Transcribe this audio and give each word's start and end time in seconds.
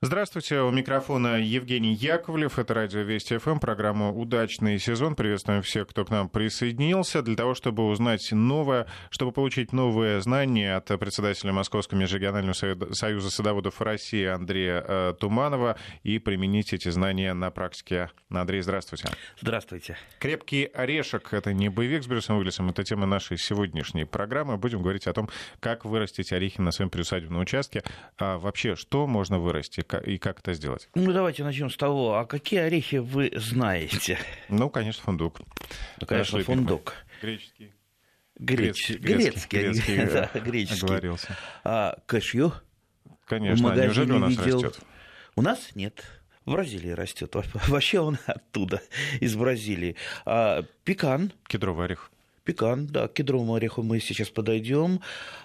Здравствуйте, 0.00 0.60
у 0.60 0.70
микрофона 0.70 1.40
Евгений 1.40 1.92
Яковлев, 1.92 2.60
это 2.60 2.72
радио 2.72 3.00
Вести 3.00 3.36
ФМ, 3.36 3.58
программа 3.58 4.12
«Удачный 4.12 4.78
сезон». 4.78 5.16
Приветствуем 5.16 5.62
всех, 5.62 5.88
кто 5.88 6.04
к 6.04 6.10
нам 6.10 6.28
присоединился. 6.28 7.20
Для 7.20 7.34
того, 7.34 7.56
чтобы 7.56 7.84
узнать 7.84 8.30
новое, 8.30 8.86
чтобы 9.10 9.32
получить 9.32 9.72
новые 9.72 10.20
знания 10.20 10.76
от 10.76 10.86
председателя 11.00 11.52
Московского 11.52 11.98
межрегионального 11.98 12.52
союза 12.92 13.30
садоводов 13.30 13.80
России 13.80 14.24
Андрея 14.24 14.84
э, 14.86 15.14
Туманова 15.18 15.76
и 16.04 16.20
применить 16.20 16.72
эти 16.72 16.90
знания 16.90 17.34
на 17.34 17.50
практике. 17.50 18.12
Андрей, 18.30 18.60
здравствуйте. 18.60 19.08
Здравствуйте. 19.40 19.96
Крепкий 20.20 20.66
орешек– 20.66 21.26
это 21.32 21.52
не 21.52 21.70
боевик 21.70 22.04
с 22.04 22.06
Брюсом 22.06 22.38
Уиллисом, 22.38 22.70
это 22.70 22.84
тема 22.84 23.06
нашей 23.06 23.36
сегодняшней 23.36 24.04
программы. 24.04 24.58
Будем 24.58 24.80
говорить 24.80 25.08
о 25.08 25.12
том, 25.12 25.28
как 25.58 25.84
вырастить 25.84 26.30
орехи 26.32 26.60
на 26.60 26.70
своем 26.70 26.88
приусадебном 26.88 27.42
участке. 27.42 27.82
А 28.16 28.38
вообще, 28.38 28.76
что 28.76 29.08
можно 29.08 29.40
вырастить? 29.40 29.87
И 29.94 30.18
как 30.18 30.40
это 30.40 30.54
сделать? 30.54 30.88
Ну, 30.94 31.12
давайте 31.12 31.44
начнем 31.44 31.70
с 31.70 31.76
того, 31.76 32.18
а 32.18 32.26
какие 32.26 32.60
орехи 32.60 32.96
вы 32.96 33.32
знаете? 33.34 34.18
Ну, 34.48 34.70
конечно, 34.70 35.02
фундук. 35.02 35.40
Ну, 36.00 36.06
конечно, 36.06 36.40
фундук. 36.42 36.94
Греческий. 37.20 37.72
Греч... 38.38 38.90
Грецкий, 38.90 38.96
грецкий, 38.96 39.58
грецкий, 39.58 39.96
да, 40.32 40.40
греческий. 40.40 40.84
Оговорился. 40.86 41.36
А 41.64 41.98
кэшью? 42.06 42.52
Конечно, 43.26 43.72
а 43.72 43.76
неужели 43.76 44.12
у 44.12 44.18
нас 44.18 44.30
видел... 44.30 44.62
растет? 44.62 44.84
У 45.34 45.42
нас 45.42 45.74
нет. 45.74 46.04
В 46.44 46.52
Бразилии 46.52 46.90
растет. 46.90 47.34
Вообще 47.68 48.00
он 48.00 48.18
оттуда, 48.26 48.80
из 49.20 49.36
Бразилии. 49.36 49.96
А, 50.24 50.62
пекан. 50.84 51.32
Кедровый 51.46 51.86
орех. 51.86 52.10
Пекан, 52.48 52.86
да, 52.86 53.08
к 53.08 53.12
кедровому 53.12 53.56
ореху 53.56 53.82
мы 53.82 54.00
сейчас 54.00 54.30
подойдем. 54.30 55.00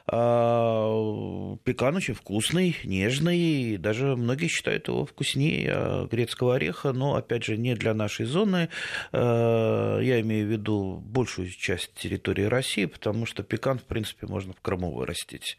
А, 0.08 1.58
пекан 1.66 1.98
очень 1.98 2.14
вкусный, 2.14 2.78
нежный, 2.86 3.76
даже 3.76 4.16
многие 4.16 4.48
считают 4.48 4.88
его 4.88 5.06
вкуснее 5.06 6.08
грецкого 6.10 6.56
ореха, 6.56 6.94
но, 6.94 7.16
опять 7.16 7.44
же, 7.44 7.58
не 7.58 7.76
для 7.76 7.94
нашей 7.94 8.26
зоны. 8.26 8.70
А, 9.12 10.00
я 10.00 10.22
имею 10.22 10.48
в 10.48 10.52
виду 10.52 11.04
большую 11.06 11.50
часть 11.50 11.94
территории 11.94 12.44
России, 12.44 12.86
потому 12.86 13.26
что 13.26 13.44
пекан, 13.44 13.80
в 13.80 13.84
принципе, 13.84 14.26
можно 14.28 14.54
в 14.54 14.62
Крыму 14.62 14.94
вырастить. 14.94 15.58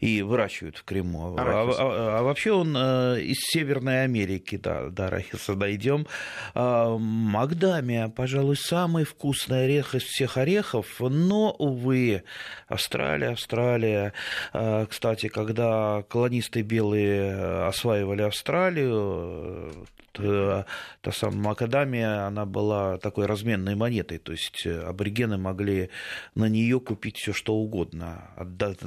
И 0.00 0.22
выращивают 0.22 0.76
в 0.76 0.82
Крыму. 0.82 1.36
А, 1.38 1.42
а, 1.42 2.18
а 2.18 2.22
вообще 2.24 2.50
он 2.50 2.74
э, 2.76 3.20
из 3.20 3.38
Северной 3.38 4.02
Америки, 4.02 4.56
да, 4.56 4.88
до 4.88 5.06
арахиса 5.06 5.54
дойдем. 5.54 6.08
Магдамия, 6.54 8.08
пожалуй, 8.08 8.56
самый 8.56 9.04
вкусный 9.04 9.66
орех 9.66 9.94
из 9.94 10.02
всех 10.04 10.36
орехов, 10.36 10.79
рисков, 10.80 11.00
но, 11.00 11.54
увы, 11.58 12.22
Австралия, 12.68 13.30
Австралия. 13.30 14.12
А, 14.52 14.86
кстати, 14.86 15.28
когда 15.28 16.02
колонисты 16.08 16.62
белые 16.62 17.66
осваивали 17.66 18.22
Австралию, 18.22 19.86
та 20.12 21.12
самая 21.12 21.40
Макадамия, 21.40 22.26
она 22.26 22.44
была 22.44 22.98
такой 22.98 23.26
разменной 23.26 23.76
монетой, 23.76 24.18
то 24.18 24.32
есть 24.32 24.66
аборигены 24.66 25.38
могли 25.38 25.90
на 26.34 26.48
нее 26.48 26.80
купить 26.80 27.16
все 27.16 27.32
что 27.32 27.54
угодно. 27.54 28.30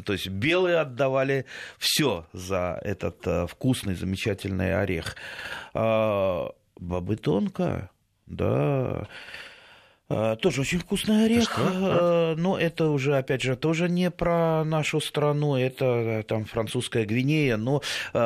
То 0.06 0.14
есть 0.14 0.28
белые 0.28 0.80
отдавали 0.80 1.46
все 1.78 2.26
за 2.34 2.78
этот 2.84 3.26
э, 3.26 3.48
вкусный, 3.48 3.96
замечательный 3.96 4.78
орех. 4.78 5.16
А 5.74 6.52
бобы 6.78 7.16
тонко, 7.16 7.90
да, 8.26 8.44
Э, 9.04 9.06
тоже 10.10 10.62
очень 10.62 10.80
вкусный 10.80 11.26
орех, 11.26 11.44
Что? 11.44 12.34
Э, 12.34 12.36
но 12.36 12.58
это 12.58 12.90
уже, 12.90 13.18
опять 13.18 13.42
же, 13.42 13.56
тоже 13.56 13.88
не 13.88 14.12
про 14.12 14.66
нашу 14.66 15.00
страну, 15.00 15.56
это 15.56 15.86
э, 15.86 16.24
там 16.24 16.44
французская 16.44 17.06
Гвинея, 17.06 17.56
но 17.56 17.82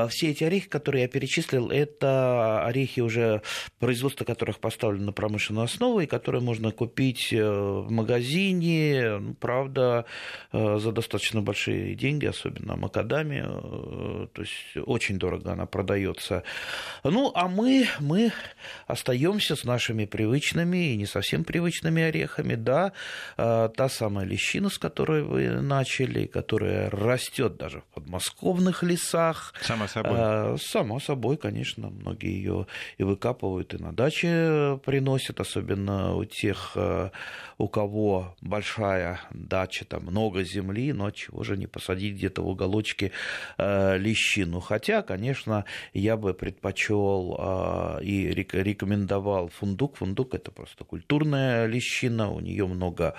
все 0.10 0.32
эти 0.32 0.44
орехи, 0.44 0.68
которые 0.68 1.04
я 1.04 1.08
перечислил, 1.08 1.70
это 1.70 2.66
орехи 2.66 3.02
уже 3.02 3.44
производство 3.80 4.26
которых 4.26 4.60
поставлено 4.60 5.08
на 5.08 5.12
промышленную 5.12 5.66
основу, 5.66 6.00
и 6.00 6.08
которые 6.08 6.42
можно 6.42 6.72
купить 6.72 7.32
в 7.32 7.88
магазине, 7.90 9.18
ну, 9.20 9.34
правда, 9.36 10.06
за 10.52 10.92
достаточно 10.92 11.42
большие 11.42 11.94
деньги, 11.96 12.26
особенно 12.26 12.76
макадами, 12.76 13.42
то 13.42 14.42
есть 14.42 14.78
очень 14.86 15.20
дорого 15.20 15.52
она 15.52 15.68
продается. 15.68 16.44
Ну, 17.04 17.32
а 17.36 17.48
мы, 17.48 17.88
мы 18.00 18.32
остаемся 18.88 19.56
с 19.56 19.64
нашими 19.64 20.06
привычными 20.06 20.94
и 20.94 20.98
не 20.98 21.06
совсем 21.06 21.44
привычными 21.44 21.67
яблочными 21.68 22.02
орехами, 22.02 22.56
да, 22.56 22.92
а, 23.38 23.68
та 23.70 23.90
самая 23.90 24.26
лещина, 24.26 24.70
с 24.70 24.78
которой 24.78 25.24
вы 25.24 25.62
начали, 25.62 26.26
которая 26.26 26.90
растет 26.90 27.58
даже 27.58 27.82
в 27.82 27.84
подмосковных 27.94 28.84
лесах. 28.84 29.54
Само 29.62 29.88
собой. 29.88 30.14
А, 30.16 30.56
само 30.60 31.00
собой, 31.00 31.38
конечно, 31.38 31.90
многие 31.90 32.32
ее 32.32 32.68
и 32.98 33.04
выкапывают, 33.04 33.74
и 33.74 33.78
на 33.78 33.92
даче 33.92 34.80
приносят, 34.86 35.40
особенно 35.40 36.16
у 36.16 36.26
тех, 36.26 36.72
а, 36.76 37.12
у 37.58 37.68
кого 37.68 38.36
большая 38.42 39.20
дача, 39.32 39.86
там 39.86 40.04
много 40.04 40.44
земли, 40.44 40.94
но 40.94 41.12
чего 41.12 41.44
же 41.44 41.58
не 41.58 41.68
посадить 41.68 42.16
где-то 42.16 42.42
в 42.42 42.48
уголочке 42.48 43.12
лещину. 43.58 44.60
Хотя, 44.60 45.02
конечно, 45.02 45.66
я 45.94 46.18
бы 46.18 46.34
предпочел 46.34 48.00
и 48.02 48.28
рекомендовал 48.30 49.50
фундук. 49.50 49.98
Фундук 49.98 50.36
это 50.36 50.52
просто 50.52 50.84
культурная 51.58 51.66
лещина, 51.66 52.32
у 52.32 52.40
нее 52.40 52.68
много 52.68 53.16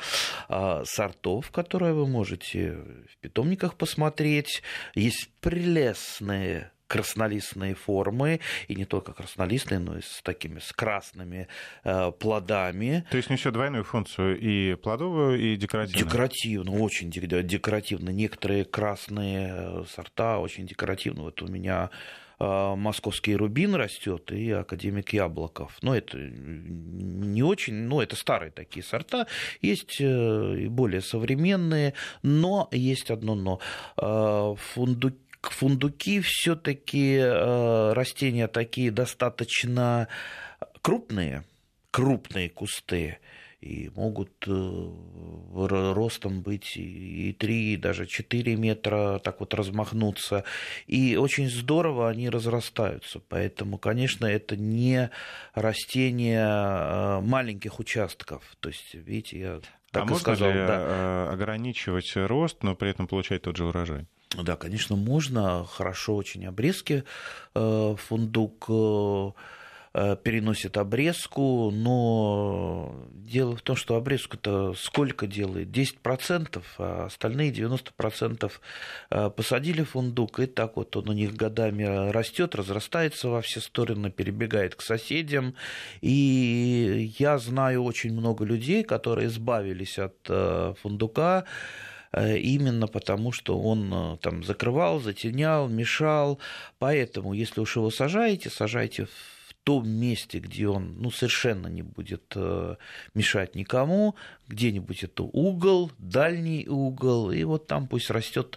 а, 0.48 0.82
сортов, 0.84 1.50
которые 1.50 1.94
вы 1.94 2.06
можете 2.06 2.72
в 2.72 3.18
питомниках 3.20 3.74
посмотреть. 3.74 4.62
Есть 4.94 5.30
прелестные 5.40 6.70
краснолистные 6.86 7.74
формы, 7.74 8.40
и 8.66 8.74
не 8.74 8.86
только 8.86 9.12
краснолистные, 9.12 9.78
но 9.78 9.98
и 9.98 10.00
с 10.00 10.22
такими 10.22 10.58
с 10.58 10.72
красными 10.72 11.46
э, 11.84 12.12
плодами. 12.18 13.04
То 13.10 13.18
есть 13.18 13.28
несет 13.28 13.52
двойную 13.52 13.84
функцию 13.84 14.40
и 14.40 14.74
плодовую, 14.74 15.38
и 15.38 15.56
декоративную? 15.56 16.06
Декоративную, 16.06 16.82
очень 16.82 17.10
декоративно. 17.10 18.08
Некоторые 18.08 18.64
красные 18.64 19.48
э, 19.50 19.84
сорта 19.94 20.38
очень 20.38 20.66
декоративны. 20.66 21.24
Вот 21.24 21.42
у 21.42 21.46
меня 21.46 21.90
московский 22.40 23.34
рубин 23.36 23.74
растет 23.74 24.30
и 24.30 24.50
академик 24.50 25.12
Яблоков. 25.12 25.76
Но 25.82 25.96
это 25.96 26.18
не 26.18 27.42
очень, 27.42 27.74
ну, 27.74 28.00
это 28.00 28.16
старые 28.16 28.50
такие 28.50 28.84
сорта. 28.84 29.26
Есть 29.60 30.00
э, 30.00 30.04
и 30.04 30.68
более 30.68 31.00
современные, 31.00 31.94
но 32.22 32.68
есть 32.70 33.10
одно 33.10 33.34
но. 33.34 33.60
А, 33.96 34.54
фундуки 34.54 35.18
фундуки 35.42 36.20
все-таки 36.20 37.16
э, 37.16 37.92
растения 37.92 38.48
такие 38.48 38.90
достаточно 38.90 40.08
крупные, 40.82 41.44
крупные 41.90 42.48
кусты 42.48 43.18
и 43.60 43.90
могут 43.96 44.30
э, 44.46 45.92
ростом 45.92 46.42
быть 46.42 46.76
и 46.76 47.34
3, 47.38 47.72
и 47.72 47.76
даже 47.76 48.06
4 48.06 48.56
метра, 48.56 49.20
так 49.22 49.40
вот 49.40 49.52
размахнуться. 49.54 50.44
И 50.86 51.16
очень 51.16 51.50
здорово 51.50 52.08
они 52.08 52.30
разрастаются. 52.30 53.20
Поэтому, 53.28 53.78
конечно, 53.78 54.26
это 54.26 54.56
не 54.56 55.10
растение 55.54 56.46
э, 56.46 57.20
маленьких 57.20 57.80
участков. 57.80 58.44
То 58.60 58.68
есть, 58.68 58.94
видите, 58.94 59.38
я 59.40 59.60
так 59.90 60.04
а 60.04 60.06
и 60.06 60.08
можно 60.10 60.22
сказал. 60.22 60.50
Ли 60.50 60.58
да. 60.58 60.76
Э, 60.78 61.28
ограничивать 61.32 62.12
рост, 62.14 62.62
но 62.62 62.76
при 62.76 62.90
этом 62.90 63.08
получать 63.08 63.42
тот 63.42 63.56
же 63.56 63.64
урожай? 63.64 64.06
Да, 64.40 64.56
конечно, 64.56 64.94
можно. 64.94 65.64
Хорошо 65.64 66.14
очень 66.14 66.46
обрезки 66.46 67.02
фундук 67.54 68.68
переносит 69.92 70.76
обрезку, 70.76 71.70
но 71.70 72.94
дело 73.28 73.56
в 73.56 73.62
том, 73.62 73.76
что 73.76 73.96
обрезку-то 73.96 74.74
сколько 74.74 75.26
делает? 75.26 75.68
10%, 75.68 76.62
а 76.78 77.06
остальные 77.06 77.52
90% 77.52 78.52
э, 79.10 79.30
посадили 79.30 79.82
фундук, 79.82 80.40
и 80.40 80.46
так 80.46 80.76
вот 80.76 80.96
он 80.96 81.08
у 81.08 81.12
них 81.12 81.34
годами 81.34 82.10
растет, 82.10 82.54
разрастается 82.54 83.28
во 83.28 83.40
все 83.42 83.60
стороны, 83.60 84.10
перебегает 84.10 84.74
к 84.74 84.82
соседям. 84.82 85.54
И 86.00 87.12
я 87.18 87.38
знаю 87.38 87.84
очень 87.84 88.12
много 88.12 88.44
людей, 88.44 88.84
которые 88.84 89.28
избавились 89.28 89.98
от 89.98 90.16
э, 90.28 90.74
фундука, 90.80 91.44
именно 92.10 92.86
потому, 92.86 93.32
что 93.32 93.60
он 93.60 94.18
там 94.22 94.42
закрывал, 94.42 94.98
затенял, 94.98 95.68
мешал. 95.68 96.38
Поэтому, 96.78 97.34
если 97.34 97.60
уж 97.60 97.76
его 97.76 97.90
сажаете, 97.90 98.48
сажайте 98.48 99.04
в 99.04 99.37
том 99.68 99.86
месте, 99.86 100.38
где 100.38 100.66
он 100.66 100.94
ну, 100.96 101.10
совершенно 101.10 101.66
не 101.66 101.82
будет 101.82 102.32
э, 102.36 102.76
мешать 103.12 103.54
никому, 103.54 104.14
где-нибудь 104.46 105.04
это 105.04 105.24
угол, 105.24 105.92
дальний 105.98 106.66
угол, 106.66 107.30
и 107.30 107.44
вот 107.44 107.66
там 107.66 107.86
пусть 107.86 108.08
растет 108.08 108.56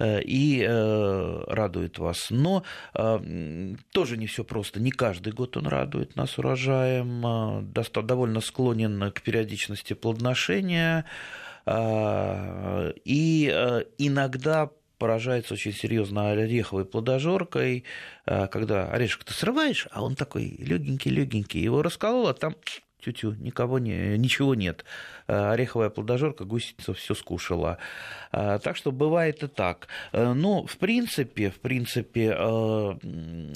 э, 0.00 0.20
и 0.20 0.66
э, 0.68 1.44
радует 1.46 2.00
вас. 2.00 2.30
Но 2.30 2.64
тоже 3.92 4.16
не 4.16 4.26
все 4.26 4.42
просто. 4.42 4.80
Не 4.80 4.90
каждый 4.90 5.32
год 5.32 5.56
он 5.56 5.68
радует 5.68 6.16
нас 6.16 6.38
урожаем, 6.38 7.72
довольно 7.72 8.40
склонен 8.40 9.12
к 9.12 9.22
периодичности 9.22 9.92
плодоношения, 9.92 11.04
и 11.68 13.46
иногда 13.98 14.70
поражается 14.98 15.54
очень 15.54 15.72
серьезно 15.72 16.30
ореховой 16.30 16.84
плодожоркой, 16.84 17.84
когда 18.24 18.90
орешек 18.90 19.24
ты 19.24 19.32
срываешь, 19.32 19.88
а 19.90 20.02
он 20.02 20.16
такой 20.16 20.56
легенький-легенький, 20.58 21.60
его 21.62 21.82
расколол, 21.82 22.28
а 22.28 22.34
там 22.34 22.56
тю-тю, 23.00 23.34
никого 23.34 23.78
не, 23.78 24.18
ничего 24.18 24.54
нет. 24.54 24.84
Э, 25.28 25.50
ореховая 25.50 25.90
плодожорка, 25.90 26.44
гусеница 26.44 26.94
все 26.94 27.14
скушала. 27.14 27.76
Э, 28.32 28.58
так 28.62 28.76
что 28.76 28.92
бывает 28.92 29.42
и 29.42 29.46
так. 29.46 29.88
Э, 30.12 30.32
ну, 30.32 30.66
в 30.66 30.78
принципе, 30.78 31.50
в 31.50 31.60
принципе, 31.60 32.28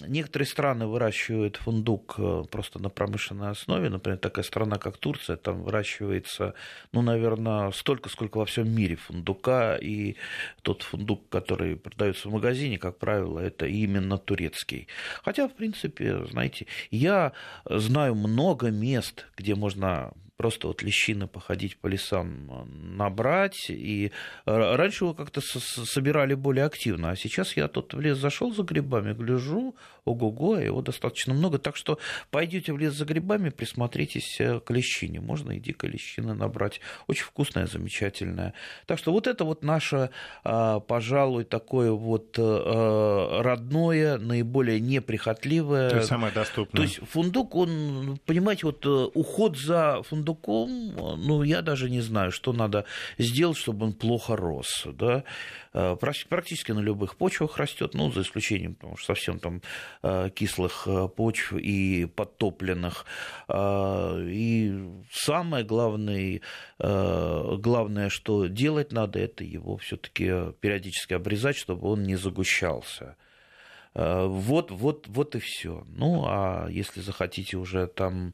некоторые 0.07 0.47
страны 0.47 0.87
выращивают 0.87 1.57
фундук 1.57 2.17
просто 2.51 2.79
на 2.79 2.91
промышленной 2.91 3.51
основе. 3.51 3.89
Например, 3.89 4.19
такая 4.19 4.45
страна, 4.45 4.77
как 4.77 4.99
Турция, 4.99 5.37
там 5.37 5.63
выращивается, 5.63 6.55
ну, 6.93 7.01
наверное, 7.01 7.71
столько, 7.71 8.11
сколько 8.11 8.39
во 8.39 8.45
всем 8.45 8.71
мире 8.71 8.97
фундука. 8.97 9.77
И 9.77 10.17
тот 10.63 10.83
фундук, 10.83 11.29
который 11.31 11.77
продается 11.77 12.29
в 12.29 12.33
магазине, 12.33 12.79
как 12.79 12.99
правило, 12.99 13.39
это 13.39 13.67
именно 13.67 14.19
турецкий. 14.19 14.89
Хотя, 15.25 15.49
в 15.49 15.55
принципе, 15.55 16.27
знаете, 16.27 16.67
я 16.91 17.33
знаю 17.65 18.15
много 18.15 18.71
мест, 18.71 19.27
где 19.37 19.55
можно 19.55 20.13
просто 20.43 20.67
вот 20.67 20.83
лещины 20.83 21.29
походить 21.29 21.77
по 21.77 21.87
лесам 21.87 22.51
э, 22.51 22.65
набрать. 22.97 23.71
И 23.71 24.11
э, 24.45 24.75
раньше 24.75 25.05
его 25.05 25.15
как-то 25.15 25.41
собирали 25.41 26.35
более 26.35 26.65
активно, 26.65 27.11
а 27.11 27.17
сейчас 27.17 27.57
я 27.57 27.69
тут 27.69 27.95
в 27.95 28.01
лес 28.01 28.19
зашел 28.19 28.53
за 28.53 28.65
грибами, 28.65 29.13
гляжу, 29.13 29.77
ого-го, 30.05 30.59
его 30.59 30.83
достаточно 30.83 31.33
много. 31.33 31.59
Так 31.59 31.77
что 31.77 32.01
пойдете 32.33 32.73
в 32.73 32.79
лес 32.79 32.93
за 32.95 33.05
грибами, 33.05 33.51
присмотритесь 33.51 34.41
э, 34.41 34.59
к 34.59 34.73
лещине. 34.73 35.21
Можно 35.21 35.53
и 35.53 35.61
дикой 35.61 35.91
лещины 35.91 36.35
набрать. 36.35 36.81
Очень 37.07 37.27
вкусная, 37.27 37.67
замечательная. 37.67 38.53
Так 38.87 38.99
что 38.99 39.13
вот 39.13 39.29
это 39.29 39.45
вот 39.45 39.63
наше, 39.63 40.11
пожалуй, 40.43 41.45
такое 41.45 41.93
вот 41.93 42.37
родное, 42.37 44.19
наиболее 44.19 44.81
неприхотливое. 44.81 45.91
То 45.91 45.97
есть 45.99 46.09
самое 46.09 46.33
доступное. 46.35 46.77
То 46.77 46.83
есть 46.83 46.99
фундук, 47.09 47.55
он, 47.55 48.19
понимаете, 48.27 48.67
вот 48.67 48.85
уход 49.15 49.57
за 49.57 50.03
фундуком 50.03 50.32
сундуком, 50.33 50.95
ну, 51.19 51.43
я 51.43 51.63
даже 51.63 51.91
не 51.91 52.01
знаю, 52.01 52.33
что 52.33 52.53
надо 52.53 52.85
сделать, 53.19 53.57
чтобы 53.57 53.87
он 53.87 53.93
плохо 53.93 54.37
рос, 54.37 54.87
да, 54.87 55.25
э, 55.73 55.97
практически 56.29 56.73
на 56.73 56.81
любых 56.81 57.17
почвах 57.17 57.59
растет, 57.59 57.95
ну, 57.95 58.11
за 58.13 58.23
исключением, 58.23 58.75
потому 58.75 58.97
что 58.97 59.15
совсем 59.15 59.39
там 59.39 59.63
э, 60.03 60.31
кислых 60.35 60.89
почв 61.17 61.53
и 61.53 62.07
подтопленных. 62.07 63.07
И 63.53 64.91
самое 65.11 65.65
главное, 65.65 66.41
главное, 66.79 68.09
что 68.09 68.47
делать 68.47 68.93
надо, 68.93 69.19
это 69.19 69.45
его 69.45 69.77
все-таки 69.77 70.53
периодически 70.61 71.15
обрезать, 71.15 71.57
чтобы 71.57 71.89
он 71.89 72.03
не 72.03 72.17
загущался. 72.17 73.17
Э, 73.95 74.27
вот, 74.27 74.71
вот, 74.71 75.07
вот 75.09 75.35
и 75.35 75.39
все. 75.39 75.85
Ну, 75.89 76.25
а 76.27 76.67
если 76.71 77.01
захотите 77.01 77.57
уже 77.57 77.87
там 77.87 78.33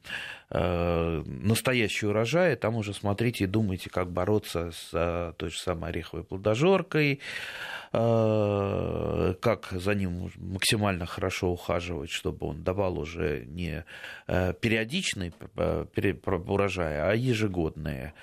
э, 0.50 1.22
настоящий 1.26 2.06
урожай, 2.06 2.54
там 2.56 2.76
уже 2.76 2.94
смотрите 2.94 3.44
и 3.44 3.46
думайте, 3.48 3.90
как 3.90 4.10
бороться 4.10 4.70
с 4.70 4.90
э, 4.92 5.32
той 5.36 5.50
же 5.50 5.58
самой 5.58 5.90
ореховой 5.90 6.24
плодожоркой, 6.24 7.20
э, 7.92 9.34
как 9.40 9.68
за 9.72 9.94
ним 9.94 10.30
максимально 10.36 11.06
хорошо 11.06 11.50
ухаживать, 11.50 12.10
чтобы 12.10 12.46
он 12.46 12.62
давал 12.62 12.98
уже 12.98 13.44
не 13.46 13.84
э, 14.28 14.54
периодичный 14.60 15.32
э, 15.56 15.86
урожай, 16.24 17.00
а 17.00 17.14
ежегодные. 17.14 18.14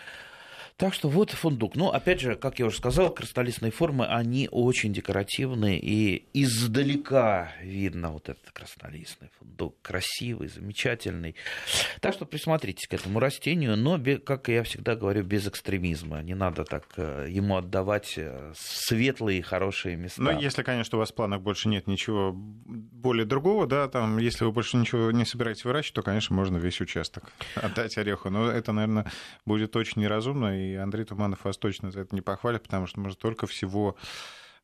Так 0.77 0.93
что 0.93 1.07
вот 1.07 1.31
фундук. 1.31 1.75
Но, 1.75 1.93
опять 1.93 2.19
же, 2.19 2.35
как 2.35 2.59
я 2.59 2.65
уже 2.65 2.75
сказал, 2.75 3.09
кристаллистные 3.09 3.71
формы, 3.71 4.07
они 4.07 4.49
очень 4.51 4.91
декоративные, 4.91 5.79
и 5.79 6.25
издалека 6.33 7.53
видно 7.61 8.11
вот 8.11 8.27
этот 8.27 8.51
кристаллистный 8.51 9.29
фундук. 9.39 9.77
Красивый, 9.81 10.49
замечательный. 10.49 11.35
Так 12.01 12.13
что 12.13 12.25
присмотритесь 12.25 12.87
к 12.87 12.93
этому 12.93 13.21
растению, 13.21 13.77
но, 13.77 13.97
как 14.25 14.49
я 14.49 14.63
всегда 14.63 14.97
говорю, 14.97 15.23
без 15.23 15.47
экстремизма. 15.47 16.21
Не 16.21 16.35
надо 16.35 16.65
так 16.65 16.83
э, 16.97 17.27
ему 17.29 17.55
отдавать 17.55 18.15
э, 18.17 18.51
светлые, 18.57 19.41
хорошие 19.43 19.95
места. 19.95 20.21
Ну, 20.21 20.37
если, 20.37 20.61
конечно, 20.61 20.97
у 20.97 20.99
вас 20.99 21.11
в 21.11 21.15
планах 21.15 21.39
больше 21.39 21.69
нет 21.69 21.87
ничего 21.87 22.33
более 22.35 23.25
другого, 23.25 23.65
да, 23.65 23.87
там, 23.87 24.17
если 24.17 24.43
вы 24.43 24.51
больше 24.51 24.75
ничего 24.75 25.11
не 25.11 25.23
собираетесь 25.23 25.63
выращивать, 25.63 25.95
то, 25.95 26.01
конечно, 26.01 26.35
можно 26.35 26.57
весь 26.57 26.81
участок 26.81 27.31
отдать 27.55 27.97
ореху. 27.97 28.29
Но 28.29 28.51
это, 28.51 28.73
наверное, 28.73 29.09
будет 29.45 29.73
очень 29.77 30.01
неразумно, 30.01 30.59
и 30.59 30.64
Андрей 30.73 31.05
Туманов 31.05 31.45
вас 31.45 31.57
точно 31.57 31.91
за 31.91 32.01
это 32.01 32.15
не 32.15 32.21
похвалит, 32.21 32.63
потому 32.63 32.87
что 32.87 32.99
может 32.99 33.19
только 33.19 33.47
всего 33.47 33.95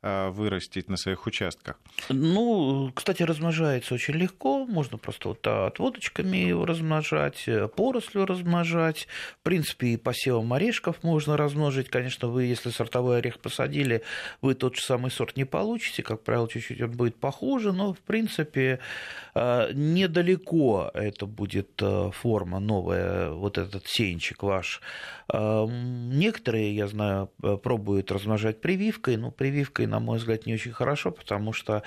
вырастить 0.02 0.90
на 0.90 0.98
своих 0.98 1.28
участках? 1.28 1.80
Ну, 2.10 2.92
кстати, 2.96 3.24
размножается 3.24 3.94
очень 3.94 4.16
легко. 4.16 4.66
Можно 4.66 4.98
просто 4.98 5.30
вот 5.30 5.46
отводочками 5.46 6.38
его 6.38 6.66
размножать, 6.66 7.48
э, 7.48 7.68
порослью 7.68 8.26
размножать. 8.26 9.08
В 9.40 9.44
принципе, 9.44 9.88
и 9.90 9.98
посевом 9.98 10.54
орешков 10.54 11.04
можно 11.04 11.38
размножить. 11.38 11.90
Конечно, 11.90 12.28
вы, 12.28 12.46
если 12.46 12.70
сортовой 12.70 13.20
орех 13.20 13.40
посадили, 13.40 14.02
вы 14.42 14.56
тот 14.56 14.76
же 14.76 14.82
самый 14.82 15.12
сорт 15.12 15.38
не 15.38 15.46
получите. 15.46 16.04
Как 16.04 16.24
правило, 16.24 16.50
чуть-чуть 16.50 16.82
он 16.82 16.92
будет 16.92 17.16
похуже, 17.18 17.72
но, 17.72 17.94
в 17.94 18.00
принципе, 18.00 18.80
э, 19.36 19.72
недалеко 19.74 20.90
это 20.94 21.26
будет 21.26 21.82
форма 22.14 22.60
новая, 22.60 23.32
вот 23.32 23.58
этот 23.58 23.88
сеянчик 23.88 24.44
ваш. 24.44 24.82
Некоторые, 25.34 26.76
я 26.76 26.88
знаю, 26.88 27.30
пробуют 27.64 28.12
размножать 28.12 28.60
прививкой, 28.62 29.18
но 29.18 29.32
прививкой 29.32 29.88
на 29.92 30.00
мой 30.00 30.18
взгляд, 30.18 30.46
не 30.46 30.54
очень 30.54 30.72
хорошо, 30.72 31.12
потому 31.12 31.52
что 31.52 31.84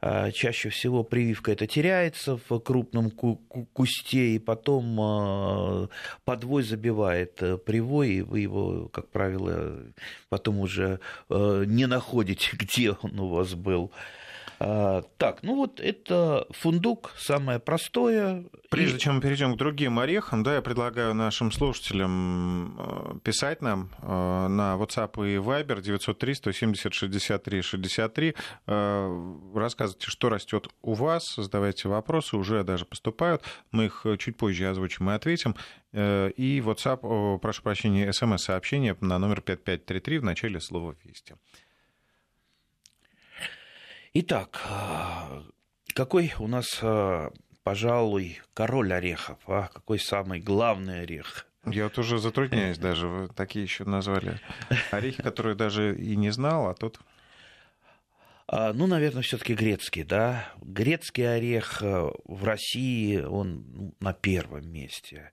э, 0.00 0.30
чаще 0.30 0.68
всего 0.68 1.02
прививка 1.02 1.50
это 1.52 1.66
теряется 1.66 2.38
в 2.48 2.60
крупном 2.60 3.10
кусте, 3.10 4.36
и 4.36 4.38
потом 4.38 4.96
э, 5.00 5.88
подвой 6.24 6.62
забивает 6.62 7.42
э, 7.42 7.58
привой, 7.58 8.10
и 8.10 8.22
вы 8.22 8.40
его, 8.40 8.88
как 8.88 9.08
правило, 9.08 9.76
потом 10.28 10.60
уже 10.60 11.00
не 11.28 11.86
находите, 11.86 12.50
где 12.56 12.92
он 12.92 13.18
у 13.18 13.28
вас 13.28 13.54
был. 13.54 13.90
А, 14.60 15.02
так, 15.18 15.42
ну 15.42 15.54
вот 15.54 15.78
это 15.80 16.46
фундук, 16.50 17.12
самое 17.16 17.60
простое. 17.60 18.46
Прежде 18.70 18.96
и... 18.96 19.00
чем 19.00 19.16
мы 19.16 19.20
перейдем 19.20 19.54
к 19.54 19.56
другим 19.56 19.98
орехам, 20.00 20.42
да, 20.42 20.56
я 20.56 20.62
предлагаю 20.62 21.14
нашим 21.14 21.52
слушателям 21.52 22.76
э, 22.78 23.18
писать 23.22 23.62
нам 23.62 23.90
э, 24.02 24.48
на 24.48 24.74
WhatsApp 24.74 25.12
и 25.26 25.36
Viber 25.36 25.80
903 25.80 26.34
170 26.34 26.92
63 26.92 27.62
63. 27.62 28.34
Рассказывайте, 28.66 30.10
что 30.10 30.28
растет 30.28 30.68
у 30.82 30.94
вас, 30.94 31.34
задавайте 31.36 31.88
вопросы, 31.88 32.36
уже 32.36 32.64
даже 32.64 32.84
поступают. 32.84 33.42
Мы 33.70 33.86
их 33.86 34.04
чуть 34.18 34.36
позже 34.36 34.68
озвучим 34.68 35.08
и 35.10 35.14
ответим. 35.14 35.54
Э, 35.92 36.30
и 36.30 36.58
WhatsApp, 36.58 37.38
прошу 37.38 37.62
прощения, 37.62 38.12
смс-сообщение 38.12 38.96
на 39.00 39.18
номер 39.18 39.40
5533 39.40 40.18
в 40.18 40.24
начале 40.24 40.60
слова 40.60 40.96
«Вести». 41.04 41.34
Итак, 44.20 44.60
а, 44.68 45.44
какой 45.94 46.34
у 46.40 46.48
нас, 46.48 46.80
а, 46.82 47.30
пожалуй, 47.62 48.40
король 48.52 48.92
орехов, 48.92 49.38
а 49.46 49.68
какой 49.72 50.00
самый 50.00 50.40
главный 50.40 51.02
орех? 51.02 51.46
Я 51.64 51.88
тоже 51.88 52.18
затрудняюсь 52.18 52.78
даже, 52.78 53.06
вы 53.06 53.28
такие 53.28 53.62
еще 53.62 53.84
назвали 53.84 54.40
орехи, 54.90 55.22
которые 55.22 55.54
даже 55.54 55.96
и 55.96 56.16
не 56.16 56.30
знал, 56.30 56.66
а 56.66 56.74
тут... 56.74 56.98
А, 58.48 58.72
ну, 58.72 58.88
наверное, 58.88 59.22
все-таки 59.22 59.54
грецкий, 59.54 60.02
да. 60.02 60.52
Грецкий 60.62 61.32
орех 61.32 61.80
в 61.80 62.44
России, 62.44 63.18
он 63.18 63.66
ну, 63.68 63.94
на 64.00 64.14
первом 64.14 64.68
месте. 64.68 65.30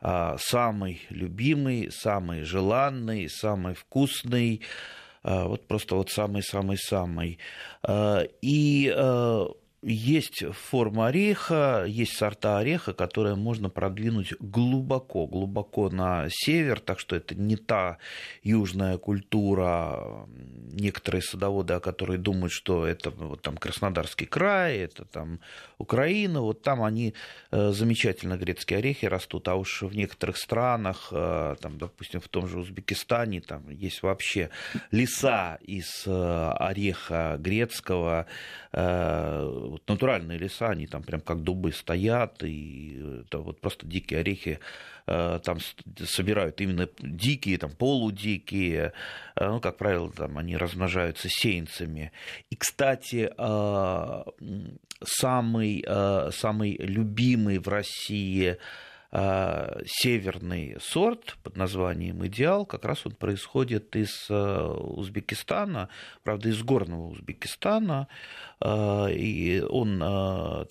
Самый 0.00 1.00
любимый, 1.10 1.92
самый 1.92 2.42
желанный, 2.42 3.28
самый 3.28 3.74
вкусный. 3.74 4.62
А, 5.26 5.48
вот 5.48 5.66
просто 5.66 5.96
вот 5.96 6.08
самый-самый-самый. 6.10 7.40
А, 7.82 8.22
и 8.42 8.92
а, 8.96 9.48
есть 9.88 10.44
форма 10.52 11.06
ореха, 11.06 11.84
есть 11.86 12.16
сорта 12.16 12.58
ореха, 12.58 12.92
которые 12.92 13.36
можно 13.36 13.70
продвинуть 13.70 14.34
глубоко, 14.40 15.26
глубоко 15.26 15.90
на 15.90 16.26
север, 16.28 16.80
так 16.80 16.98
что 16.98 17.14
это 17.14 17.36
не 17.36 17.56
та 17.56 17.98
южная 18.42 18.98
культура. 18.98 20.26
Некоторые 20.72 21.22
садоводы, 21.22 21.78
которые 21.78 22.18
думают, 22.18 22.52
что 22.52 22.84
это 22.84 23.10
вот 23.10 23.42
там 23.42 23.56
Краснодарский 23.56 24.26
край, 24.26 24.78
это 24.78 25.04
там 25.04 25.40
Украина, 25.78 26.40
вот 26.40 26.62
там 26.62 26.82
они 26.82 27.14
э, 27.52 27.70
замечательно 27.70 28.36
грецкие 28.36 28.78
орехи 28.78 29.06
растут, 29.06 29.46
а 29.46 29.54
уж 29.54 29.82
в 29.82 29.94
некоторых 29.94 30.36
странах, 30.36 31.08
э, 31.12 31.54
там, 31.60 31.78
допустим, 31.78 32.20
в 32.20 32.28
том 32.28 32.48
же 32.48 32.58
Узбекистане, 32.58 33.40
там 33.40 33.70
есть 33.70 34.02
вообще 34.02 34.50
леса 34.90 35.58
из 35.62 36.04
э, 36.06 36.52
ореха 36.58 37.36
грецкого, 37.38 38.26
вот 39.76 39.88
натуральные 39.88 40.38
леса, 40.38 40.68
они 40.68 40.86
там 40.86 41.02
прям 41.02 41.20
как 41.20 41.42
дубы 41.42 41.72
стоят, 41.72 42.42
и 42.42 42.98
это 43.26 43.38
вот 43.38 43.60
просто 43.60 43.86
дикие 43.86 44.20
орехи 44.20 44.58
э, 45.06 45.40
там 45.44 45.58
собирают 46.04 46.60
именно 46.62 46.88
дикие, 46.98 47.58
там 47.58 47.70
полудикие, 47.70 48.92
э, 49.36 49.48
ну, 49.48 49.60
как 49.60 49.76
правило, 49.76 50.10
там 50.10 50.38
они 50.38 50.56
размножаются 50.56 51.28
сеянцами. 51.28 52.12
И, 52.50 52.56
кстати, 52.56 53.30
самый, 55.04 55.84
самый 56.32 56.76
любимый 56.78 57.58
в 57.58 57.68
России 57.68 58.56
северный 59.12 60.76
сорт 60.80 61.36
под 61.42 61.56
названием 61.56 62.26
«Идеал», 62.26 62.66
как 62.66 62.84
раз 62.84 63.06
он 63.06 63.12
происходит 63.12 63.94
из 63.96 64.26
а, 64.28 64.72
Узбекистана, 64.72 65.88
правда, 66.22 66.48
из 66.48 66.62
горного 66.62 67.08
Узбекистана, 67.08 68.08
а, 68.60 69.06
и 69.06 69.60
он 69.60 69.98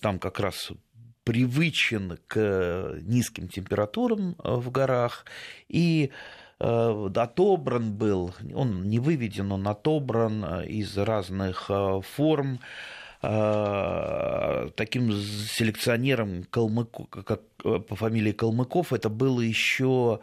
там 0.02 0.20
как 0.20 0.40
раз 0.40 0.72
привычен 1.24 2.20
к 2.28 2.98
низким 3.02 3.48
температурам 3.48 4.36
в 4.38 4.70
горах, 4.70 5.26
и 5.68 6.12
отобран 6.60 7.94
был, 7.94 8.34
он 8.54 8.84
не 8.84 9.00
выведен, 9.00 9.52
он 9.52 9.68
отобран 9.68 10.62
из 10.62 10.96
разных 10.98 11.70
форм, 12.16 12.60
таким 14.76 15.12
селекционером 15.12 16.44
Калмыку, 16.44 17.06
как, 17.06 17.42
э, 17.64 17.80
по 17.80 17.96
фамилии 17.96 18.32
Калмыков 18.32 18.94
это 18.94 19.10
было 19.10 19.42
еще 19.42 20.20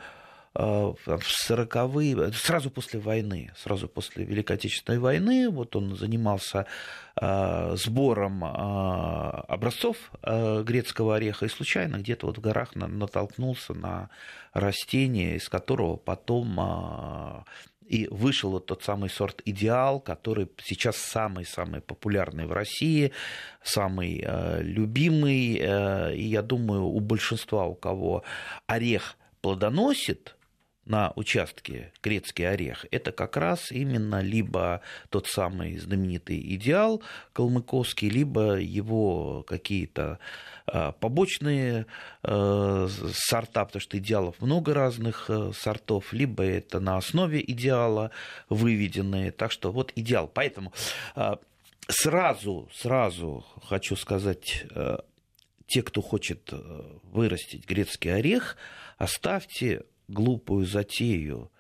а, 0.55 0.95
в 1.07 1.23
сороковые, 1.25 2.33
сразу 2.33 2.71
после 2.71 3.01
войны, 3.01 3.53
сразу 3.57 3.89
после 3.89 4.25
Великой 4.25 4.57
Отечественной 4.57 4.99
войны, 4.99 5.49
вот 5.49 5.75
он 5.77 5.97
занимался 5.97 6.67
а, 7.17 7.75
сбором 7.77 8.45
образцов 8.45 9.97
грецкого 10.23 11.17
ореха. 11.17 11.47
И 11.47 11.49
случайно 11.49 11.97
где-то 11.97 12.27
вот 12.27 12.39
в 12.39 12.41
горах 12.41 12.75
натолкнулся 12.75 13.75
на 13.75 14.11
растение, 14.53 15.37
из 15.37 15.49
которого 15.49 15.97
потом 15.97 17.45
и 17.89 18.07
вышел 18.09 18.51
вот 18.51 18.67
тот 18.67 18.83
самый 18.83 19.11
сорт 19.11 19.43
«Идеал», 19.45 20.01
который 20.01 20.49
сейчас 20.65 20.97
самый-самый 20.97 21.81
популярный 21.81 22.47
в 22.47 22.53
России, 22.53 23.13
самый 23.63 24.23
э, 24.25 24.63
любимый. 24.63 25.59
Э, 25.61 26.15
и 26.15 26.25
я 26.25 26.43
думаю, 26.43 26.85
у 26.85 27.01
большинства, 27.01 27.67
у 27.67 27.75
кого 27.75 28.23
орех 28.67 29.17
плодоносит, 29.41 30.37
на 30.85 31.13
участке 31.15 31.93
грецкий 32.03 32.49
орех, 32.49 32.87
это 32.91 33.13
как 33.13 33.37
раз 33.37 33.71
именно 33.71 34.21
либо 34.21 34.81
тот 35.11 35.29
самый 35.29 35.79
знаменитый 35.79 36.41
идеал 36.57 37.03
калмыковский, 37.33 38.09
либо 38.09 38.57
его 38.57 39.45
какие-то 39.45 40.19
а, 40.67 40.93
побочные 40.93 41.87
а, 42.23 42.89
сорта, 43.13 43.65
потому 43.65 43.81
что 43.81 43.99
идеалов 43.99 44.41
много 44.41 44.75
разных 44.75 45.29
а, 45.29 45.53
сортов, 45.53 46.13
либо 46.13 46.43
это 46.43 46.81
на 46.81 46.97
основе 46.97 47.43
идеала 47.47 48.11
выведенные. 48.49 49.31
Так 49.31 49.53
что 49.53 49.71
вот 49.71 49.93
идеал. 49.95 50.29
Поэтому 50.33 50.73
сразу, 51.89 52.69
сразу 52.75 53.45
хочу 53.63 53.97
сказать, 53.97 54.65
те, 55.67 55.83
кто 55.83 56.03
хочет 56.03 56.53
вырастить 57.05 57.67
грецкий 57.67 58.15
орех, 58.15 58.57
оставьте 58.99 59.85
глупую 60.13 60.67
затею 60.67 61.51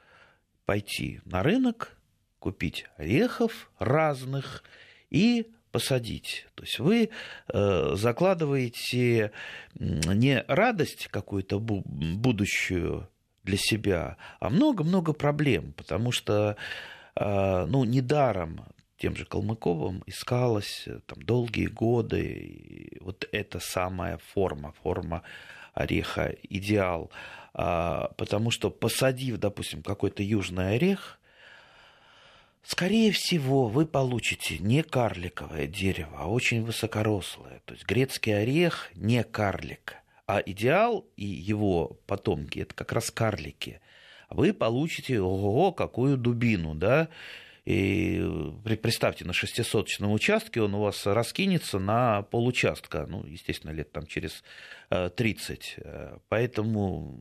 пойти 0.64 1.20
на 1.24 1.42
рынок, 1.42 1.96
купить 2.38 2.86
орехов 2.96 3.70
разных 3.78 4.62
и 5.10 5.50
посадить. 5.70 6.46
То 6.54 6.64
есть 6.64 6.78
вы 6.78 7.08
э, 7.48 7.92
закладываете 7.94 9.32
не 9.74 10.44
радость 10.46 11.08
какую-то 11.08 11.58
будущую 11.58 13.08
для 13.42 13.56
себя, 13.56 14.16
а 14.38 14.50
много-много 14.50 15.12
проблем, 15.14 15.72
потому 15.72 16.12
что 16.12 16.56
э, 17.16 17.66
ну, 17.66 17.84
недаром 17.84 18.66
тем 18.98 19.16
же 19.16 19.24
Калмыковым 19.24 20.04
искалась 20.06 20.84
э, 20.86 21.00
там, 21.06 21.22
долгие 21.22 21.66
годы 21.66 22.98
вот 23.00 23.28
эта 23.32 23.58
самая 23.58 24.18
форма, 24.18 24.72
форма 24.82 25.22
ореха, 25.74 26.36
идеал. 26.42 27.10
А, 27.54 28.12
потому 28.16 28.50
что 28.50 28.70
посадив, 28.70 29.38
допустим, 29.38 29.82
какой-то 29.82 30.22
южный 30.22 30.74
орех, 30.74 31.18
скорее 32.62 33.12
всего, 33.12 33.68
вы 33.68 33.86
получите 33.86 34.58
не 34.58 34.82
карликовое 34.82 35.66
дерево, 35.66 36.16
а 36.18 36.28
очень 36.28 36.64
высокорослое. 36.64 37.60
То 37.64 37.74
есть 37.74 37.86
грецкий 37.86 38.36
орех 38.36 38.90
не 38.94 39.22
карлик, 39.22 39.96
а 40.26 40.42
идеал 40.44 41.06
и 41.16 41.26
его 41.26 41.98
потомки– 42.06 42.58
это 42.60 42.74
как 42.74 42.92
раз 42.92 43.10
карлики. 43.10 43.80
Вы 44.30 44.54
получите, 44.54 45.20
ого, 45.20 45.72
какую 45.72 46.16
дубину, 46.16 46.74
да, 46.74 47.08
и 47.64 48.20
представьте, 48.64 49.24
на 49.24 49.32
шестисоточном 49.32 50.10
участке 50.10 50.60
он 50.62 50.74
у 50.74 50.80
вас 50.80 51.06
раскинется 51.06 51.78
на 51.78 52.22
получастка, 52.22 53.06
ну, 53.06 53.24
естественно, 53.24 53.70
лет 53.70 53.92
там 53.92 54.06
через 54.06 54.42
30. 54.90 55.74
Э, 55.78 56.18
поэтому 56.28 57.16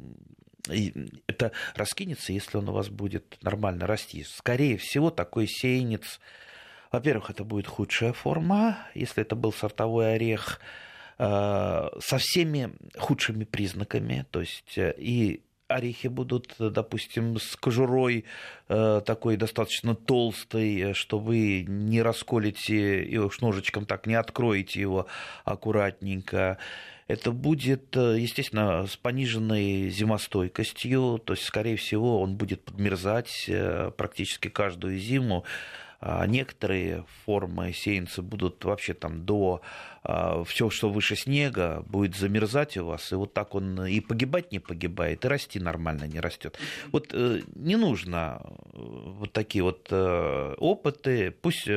это 1.28 1.52
раскинется, 1.76 2.34
если 2.34 2.58
он 2.58 2.70
у 2.70 2.74
вас 2.74 2.90
будет 2.90 3.38
нормально 3.42 3.88
расти. 3.88 4.24
Скорее 4.24 4.78
всего, 4.78 5.10
такой 5.10 5.48
сеянец, 5.48 6.20
во-первых, 6.92 7.30
это 7.30 7.44
будет 7.44 7.68
худшая 7.68 8.14
форма, 8.14 8.78
если 8.94 9.22
это 9.22 9.36
был 9.36 9.54
сортовой 9.54 10.16
орех, 10.16 10.60
э, 11.18 11.90
со 12.00 12.18
всеми 12.18 12.74
худшими 12.98 13.44
признаками, 13.44 14.26
то 14.32 14.42
есть 14.42 14.78
э, 14.78 14.94
и 14.98 15.42
орехи 15.74 16.08
будут, 16.08 16.56
допустим, 16.60 17.38
с 17.38 17.56
кожурой 17.56 18.26
э, 18.70 19.02
такой 19.06 19.38
достаточно 19.38 19.96
толстой, 19.96 20.94
что 20.94 21.20
вы 21.20 21.66
не 21.68 22.02
расколите 22.02 23.04
и 23.04 23.18
уж 23.18 23.42
ножичком 23.42 23.86
так 23.86 24.08
не 24.08 24.16
откроете 24.16 24.80
его 24.82 25.08
аккуратненько. 25.46 26.58
Это 27.12 27.32
будет, 27.32 27.98
э, 27.98 28.18
естественно, 28.20 28.88
с 28.88 28.96
пониженной 28.96 29.90
зимостойкостью, 29.90 31.22
то 31.24 31.34
есть, 31.34 31.44
скорее 31.44 31.76
всего, 31.76 32.22
он 32.22 32.38
будет 32.38 32.64
подмерзать 32.64 33.46
э, 33.50 33.92
практически 33.98 34.48
каждую 34.48 34.98
зиму. 34.98 35.44
А 36.02 36.26
некоторые 36.26 37.06
формы 37.26 37.74
сеянца 37.74 38.24
будут 38.24 38.66
вообще 38.66 38.96
там 38.96 39.24
до 39.24 39.62
а, 40.04 40.44
все, 40.44 40.72
что 40.72 40.90
выше 40.90 41.16
снега, 41.16 41.84
будет 41.88 42.16
замерзать 42.16 42.76
у 42.78 42.86
вас, 42.88 43.12
и 43.12 43.16
вот 43.16 43.34
так 43.34 43.54
он 43.54 43.86
и 43.86 44.00
погибать 44.00 44.52
не 44.52 44.58
погибает, 44.58 45.24
и 45.24 45.28
расти 45.28 45.60
нормально 45.60 46.06
не 46.06 46.20
растет. 46.20 46.58
Вот 46.92 47.10
э, 47.14 47.42
не 47.54 47.76
нужно 47.76 48.42
э, 48.42 48.48
вот 48.74 49.32
такие 49.32 49.64
вот 49.64 49.90
э, 49.92 50.56
опыты, 50.58 51.30
пусть 51.30 51.68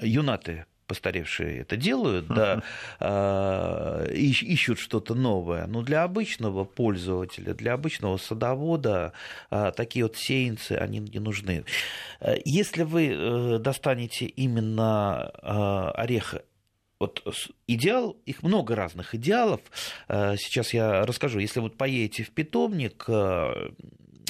юнаты 0.00 0.66
постаревшие 0.92 1.60
это 1.60 1.78
делают, 1.78 2.26
да, 2.26 2.62
а, 3.00 4.04
ищут 4.12 4.78
что-то 4.78 5.14
новое. 5.14 5.66
Но 5.66 5.80
для 5.80 6.02
обычного 6.02 6.64
пользователя, 6.64 7.54
для 7.54 7.72
обычного 7.72 8.18
садовода 8.18 9.14
а, 9.48 9.70
такие 9.70 10.04
вот 10.04 10.18
сеянцы, 10.18 10.72
они 10.72 10.98
не 10.98 11.18
нужны. 11.18 11.64
Если 12.44 12.82
вы 12.82 13.08
э, 13.08 13.58
достанете 13.58 14.26
именно 14.26 15.32
а, 15.40 15.92
орех 15.92 16.34
вот 17.00 17.24
идеал, 17.66 18.18
их 18.26 18.42
много 18.44 18.76
разных 18.76 19.16
идеалов. 19.16 19.60
Сейчас 20.08 20.72
я 20.72 21.04
расскажу. 21.04 21.40
Если 21.40 21.58
вот 21.58 21.76
поедете 21.76 22.22
в 22.22 22.30
питомник, 22.30 23.06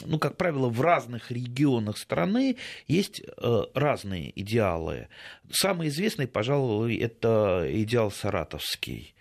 ну, 0.06 0.18
как 0.18 0.36
правило, 0.36 0.68
в 0.68 0.80
разных 0.80 1.30
регионах 1.30 1.98
страны 1.98 2.56
есть 2.86 3.20
э, 3.20 3.62
разные 3.74 4.32
идеалы. 4.40 5.08
Самый 5.50 5.88
известный, 5.88 6.26
пожалуй, 6.26 6.96
это 6.96 7.66
идеал 7.68 8.10
саратовский. 8.10 9.14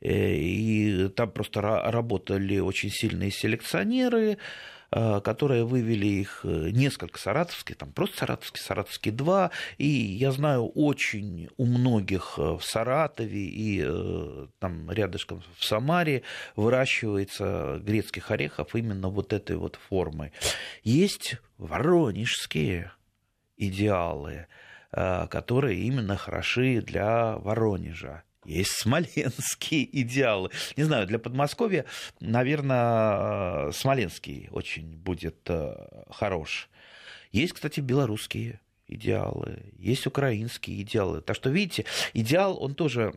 Э, 0.00 0.34
и 0.34 1.08
там 1.08 1.30
просто 1.30 1.60
работали 1.60 2.58
очень 2.58 2.90
сильные 2.90 3.30
селекционеры, 3.30 4.38
которые 5.20 5.64
вывели 5.64 6.06
их 6.06 6.40
э, 6.42 6.70
несколько 6.70 7.18
саратовских, 7.18 7.76
там 7.76 7.92
просто 7.92 8.18
саратовский, 8.18 8.60
саратовский 8.60 9.12
2, 9.12 9.50
и 9.78 9.86
я 9.86 10.32
знаю 10.32 10.66
очень 10.68 11.48
у 11.56 11.66
многих 11.66 12.34
э, 12.38 12.42
в 12.42 12.62
Саратове 12.62 13.40
и 13.40 13.86
там 14.58 14.90
рядышком 14.90 15.42
в 15.56 15.64
Самаре 15.64 16.22
выращивается 16.56 17.80
грецких 17.82 18.30
орехов 18.30 18.74
именно 18.74 19.08
вот 19.08 19.32
этой 19.32 19.56
вот 19.56 19.78
формы. 19.88 20.32
Есть 20.82 21.36
воронежские 21.58 22.92
идеалы, 23.56 24.46
которые 24.90 25.80
именно 25.80 26.16
хороши 26.16 26.80
для 26.80 27.36
Воронежа 27.36 28.22
есть 28.50 28.72
смоленские 28.72 29.88
идеалы. 30.02 30.50
Не 30.76 30.84
знаю, 30.84 31.06
для 31.06 31.18
Подмосковья, 31.18 31.84
наверное, 32.20 33.68
э, 33.68 33.72
смоленский 33.72 34.48
очень 34.50 34.96
будет 34.96 35.38
э, 35.48 35.74
хорош. 36.10 36.68
Есть, 37.32 37.52
кстати, 37.54 37.80
белорусские 37.80 38.60
идеалы, 38.88 39.72
есть 39.78 40.06
украинские 40.06 40.82
идеалы. 40.82 41.20
Так 41.20 41.36
что, 41.36 41.48
видите, 41.48 41.84
идеал, 42.12 42.60
он 42.60 42.74
тоже 42.74 43.14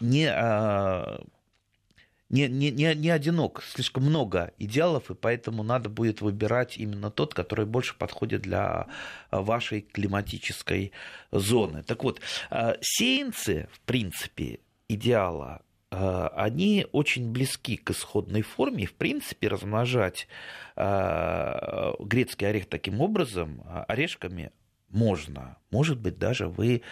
не 0.00 0.26
а, 0.26 1.22
не, 2.30 2.48
не, 2.48 2.70
не, 2.70 2.94
не 2.94 3.10
одинок, 3.10 3.62
слишком 3.62 4.04
много 4.04 4.52
идеалов, 4.58 5.10
и 5.10 5.14
поэтому 5.14 5.62
надо 5.62 5.88
будет 5.88 6.22
выбирать 6.22 6.78
именно 6.78 7.10
тот, 7.10 7.34
который 7.34 7.66
больше 7.66 7.94
подходит 7.96 8.42
для 8.42 8.86
вашей 9.30 9.82
климатической 9.82 10.92
зоны. 11.32 11.82
Так 11.82 12.04
вот, 12.04 12.20
сеянцы, 12.80 13.68
в 13.72 13.80
принципе, 13.80 14.60
идеала, 14.88 15.62
они 15.90 16.86
очень 16.92 17.32
близки 17.32 17.76
к 17.76 17.90
исходной 17.90 18.42
форме. 18.42 18.86
В 18.86 18.94
принципе, 18.94 19.48
размножать 19.48 20.28
грецкий 20.76 22.48
орех 22.48 22.66
таким 22.66 23.00
образом, 23.00 23.62
орешками, 23.88 24.52
можно. 24.88 25.56
Может 25.70 25.98
быть, 25.98 26.18
даже 26.18 26.46
вы 26.48 26.82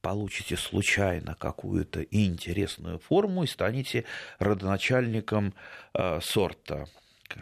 получите 0.00 0.56
случайно 0.56 1.34
какую-то 1.34 2.02
интересную 2.02 2.98
форму 2.98 3.44
и 3.44 3.46
станете 3.46 4.04
родоначальником 4.38 5.54
э, 5.94 6.20
сорта. 6.22 6.86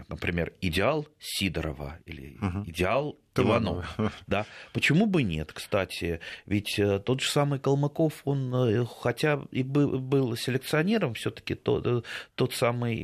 Например, 0.08 0.52
идеал 0.60 1.06
Сидорова 1.18 1.98
или 2.06 2.36
угу. 2.40 2.64
идеал 2.66 3.18
Иванова. 3.36 3.86
Да. 4.26 4.46
Почему 4.72 5.06
бы 5.06 5.22
нет, 5.22 5.52
кстати? 5.52 6.20
Ведь 6.46 6.78
э, 6.78 6.98
тот 6.98 7.20
же 7.20 7.30
самый 7.30 7.58
Калмыков, 7.58 8.22
он, 8.25 8.54
э, 8.54 8.84
хотя 9.00 9.40
и 9.50 9.62
был, 9.62 9.98
был 9.98 10.36
селекционером, 10.36 11.14
все-таки 11.14 11.54
тот, 11.54 11.86
э, 11.86 12.02
тот 12.34 12.54
самый 12.54 12.96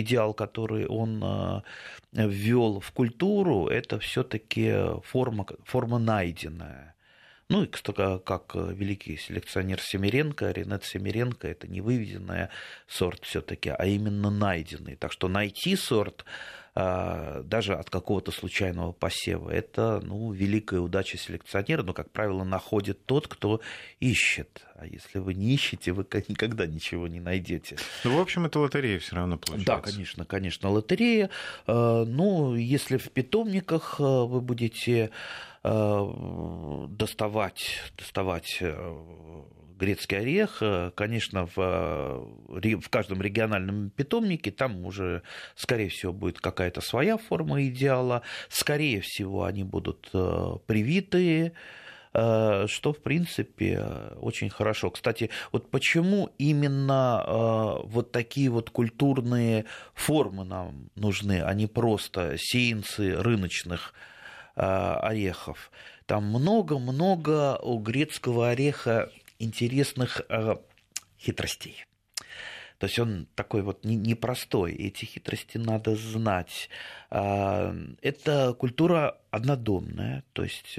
идеал, 0.00 0.34
который 0.34 0.86
он 0.86 1.62
ввел 2.12 2.80
в 2.80 2.92
культуру, 2.92 3.66
это 3.66 3.98
все-таки 3.98 4.72
форма, 5.04 5.46
форма 5.64 5.98
найденная. 5.98 6.95
Ну 7.48 7.62
и 7.62 7.66
как 7.66 8.54
великий 8.54 9.16
селекционер 9.16 9.80
Семиренко, 9.80 10.50
Ренат 10.50 10.84
Семиренко, 10.84 11.46
это 11.46 11.68
не 11.68 11.80
выведенный 11.80 12.48
сорт 12.88 13.22
все-таки, 13.24 13.70
а 13.70 13.86
именно 13.86 14.30
найденный. 14.30 14.96
Так 14.96 15.12
что 15.12 15.28
найти 15.28 15.76
сорт 15.76 16.24
а, 16.78 17.42
даже 17.42 17.72
от 17.72 17.88
какого-то 17.88 18.32
случайного 18.32 18.92
посева. 18.92 19.48
Это 19.48 20.02
ну, 20.04 20.30
великая 20.30 20.80
удача 20.80 21.16
селекционера, 21.16 21.82
но, 21.82 21.94
как 21.94 22.10
правило, 22.10 22.44
находит 22.44 23.06
тот, 23.06 23.28
кто 23.28 23.62
ищет. 23.98 24.62
А 24.74 24.84
если 24.84 25.20
вы 25.20 25.32
не 25.32 25.54
ищете, 25.54 25.92
вы 25.92 26.04
никогда 26.28 26.66
ничего 26.66 27.08
не 27.08 27.18
найдете. 27.18 27.78
Ну, 28.04 28.18
в 28.18 28.20
общем, 28.20 28.44
это 28.44 28.60
лотерея 28.60 28.98
все 28.98 29.16
равно 29.16 29.38
получается. 29.38 29.74
Да, 29.74 29.80
конечно, 29.80 30.26
конечно, 30.26 30.68
лотерея. 30.68 31.30
А, 31.66 32.04
ну, 32.04 32.54
если 32.54 32.98
в 32.98 33.08
питомниках 33.10 33.96
а, 33.98 34.26
вы 34.26 34.42
будете 34.42 35.12
Э, 35.55 35.55
доставать, 35.66 37.82
доставать 37.98 38.58
э, 38.60 39.42
грецкий 39.76 40.18
орех, 40.18 40.58
э, 40.60 40.92
конечно, 40.94 41.48
в, 41.56 41.56
в 41.56 42.88
каждом 42.88 43.20
региональном 43.20 43.90
питомнике 43.90 44.52
там 44.52 44.84
уже, 44.84 45.22
скорее 45.56 45.88
всего, 45.88 46.12
будет 46.12 46.40
какая-то 46.40 46.80
своя 46.80 47.16
форма 47.16 47.66
идеала, 47.66 48.22
скорее 48.48 49.00
всего, 49.00 49.44
они 49.44 49.64
будут 49.64 50.10
привитые, 50.66 51.52
что, 52.12 52.94
в 52.94 53.02
принципе, 53.02 53.84
очень 54.20 54.48
хорошо. 54.48 54.90
Кстати, 54.90 55.28
вот 55.52 55.70
почему 55.70 56.30
именно 56.38 57.82
вот 57.84 58.10
такие 58.10 58.48
вот 58.48 58.70
культурные 58.70 59.66
формы 59.92 60.44
нам 60.44 60.88
нужны, 60.94 61.42
а 61.42 61.52
не 61.52 61.66
просто 61.66 62.36
сеянцы 62.38 63.16
рыночных 63.16 63.92
Э, 63.92 64.15
орехов. 64.56 65.70
Там 66.06 66.24
много-много 66.24 67.58
у 67.58 67.78
грецкого 67.78 68.50
ореха 68.50 69.10
интересных 69.38 70.22
э, 70.28 70.56
хитростей. 71.20 71.84
То 72.78 72.86
есть 72.86 72.98
он 72.98 73.26
такой 73.34 73.62
вот 73.62 73.84
непростой, 73.84 74.72
эти 74.72 75.04
хитрости 75.04 75.58
надо 75.58 75.94
знать. 75.96 76.68
Э, 77.10 77.74
это 78.02 78.54
культура 78.54 79.18
однодомная, 79.30 80.24
то 80.32 80.42
есть 80.42 80.78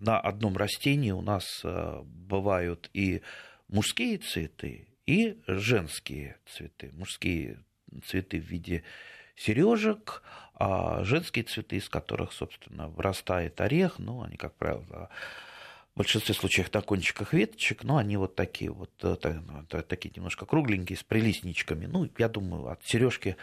на 0.00 0.20
одном 0.20 0.56
растении 0.56 1.10
у 1.10 1.20
нас 1.22 1.62
бывают 1.64 2.88
и 2.94 3.20
мужские 3.68 4.18
цветы, 4.18 4.86
и 5.06 5.38
женские 5.46 6.36
цветы. 6.46 6.90
Мужские 6.92 7.64
цветы 8.04 8.40
в 8.40 8.44
виде 8.44 8.84
сережек, 9.38 10.22
а 10.54 11.04
женские 11.04 11.44
цветы, 11.44 11.76
из 11.76 11.88
которых, 11.88 12.32
собственно, 12.32 12.88
вырастает 12.88 13.60
орех, 13.60 13.98
ну, 13.98 14.22
они, 14.22 14.36
как 14.36 14.54
правило, 14.54 15.08
в 15.94 15.98
большинстве 15.98 16.34
случаев 16.34 16.72
на 16.72 16.80
кончиках 16.80 17.32
веточек, 17.32 17.84
но 17.84 17.96
они 17.96 18.16
вот 18.16 18.34
такие 18.34 18.70
вот, 18.70 18.90
э, 19.02 19.16
такие 19.88 20.12
немножко 20.14 20.46
кругленькие, 20.46 20.98
с 20.98 21.04
прилистничками. 21.04 21.86
Ну, 21.86 22.08
я 22.18 22.28
думаю, 22.28 22.68
от 22.68 22.84
сережки 22.84 23.36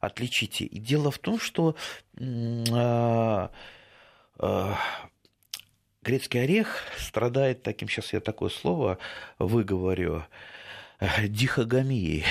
отличите. 0.00 0.64
И 0.64 0.78
дело 0.78 1.10
в 1.10 1.18
том, 1.18 1.38
что 1.38 1.76
э, 2.18 3.48
э, 4.38 4.74
грецкий 6.02 6.42
орех 6.42 6.78
страдает 6.98 7.62
таким, 7.62 7.88
сейчас 7.88 8.12
я 8.14 8.20
такое 8.20 8.50
слово 8.50 8.98
выговорю, 9.38 10.24
дихогамией. 11.28 12.24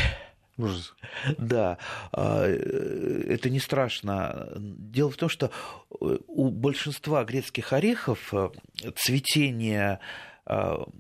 Ужас. 0.63 0.93
Да, 1.37 1.77
а, 2.11 2.45
э, 2.45 3.25
это 3.27 3.49
не 3.49 3.59
страшно. 3.59 4.49
Дело 4.57 5.09
в 5.09 5.17
том, 5.17 5.29
что 5.29 5.51
э, 5.99 6.17
у 6.27 6.49
большинства 6.49 7.23
грецких 7.23 7.73
орехов 7.73 8.33
э, 8.33 8.49
цветение 8.95 9.99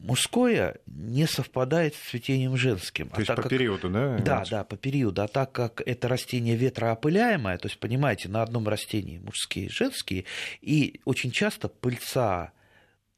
мужское 0.03 0.77
не 0.85 1.25
совпадает 1.25 1.95
с 1.95 2.09
цветением 2.11 2.55
женским. 2.55 3.09
То 3.09 3.15
а 3.17 3.19
есть 3.19 3.35
по 3.35 3.41
как... 3.41 3.49
периоду, 3.49 3.89
да? 3.89 4.17
Да, 4.19 4.43
да, 4.49 4.63
по 4.63 4.77
периоду. 4.77 5.23
А 5.23 5.27
так 5.27 5.51
как 5.51 5.81
это 5.85 6.07
растение 6.07 6.55
ветроопыляемое, 6.55 7.57
то 7.57 7.67
есть, 7.67 7.79
понимаете, 7.79 8.29
на 8.29 8.43
одном 8.43 8.67
растении 8.67 9.17
мужские 9.17 9.65
и 9.65 9.69
женские, 9.69 10.25
и 10.61 11.01
очень 11.05 11.31
часто 11.31 11.69
пыльца 11.69 12.53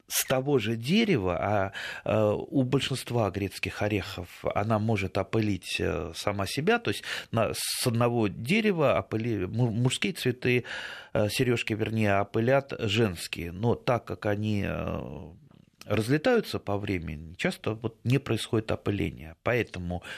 с 0.06 0.24
того 0.24 0.58
же 0.58 0.76
дерева, 0.76 1.36
а, 1.36 1.72
а 2.04 2.34
у 2.34 2.62
большинства 2.62 3.30
грецких 3.30 3.82
орехов 3.82 4.28
она 4.54 4.78
может 4.78 5.18
опылить 5.18 5.76
э, 5.78 6.12
сама 6.14 6.46
себя, 6.46 6.78
то 6.78 6.90
есть 6.90 7.04
с 7.32 7.86
одного 7.86 8.28
дерева 8.28 8.98
опыли, 8.98 9.46
мужские 9.46 10.12
цветы, 10.12 10.64
э, 11.12 11.28
сережки, 11.30 11.72
вернее, 11.72 12.20
опылят 12.20 12.74
женские, 12.78 13.52
но 13.52 13.74
так 13.74 14.04
как 14.04 14.26
они 14.26 14.64
э, 14.66 15.32
разлетаются 15.86 16.58
по 16.58 16.76
времени, 16.76 17.34
часто 17.34 17.74
вот 17.74 17.98
не 18.04 18.18
происходит 18.18 18.70
опыление, 18.72 19.36
поэтому 19.42 20.02
Э, 20.02 20.08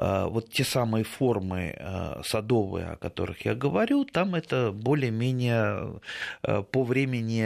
вот 0.00 0.50
те 0.50 0.64
самые 0.64 1.04
формы 1.04 1.74
э, 1.76 2.22
садовые, 2.24 2.86
о 2.86 2.96
которых 2.96 3.44
я 3.44 3.54
говорю, 3.54 4.04
там 4.04 4.34
это 4.34 4.72
более-менее 4.72 6.00
э, 6.42 6.62
по 6.62 6.84
времени 6.84 7.44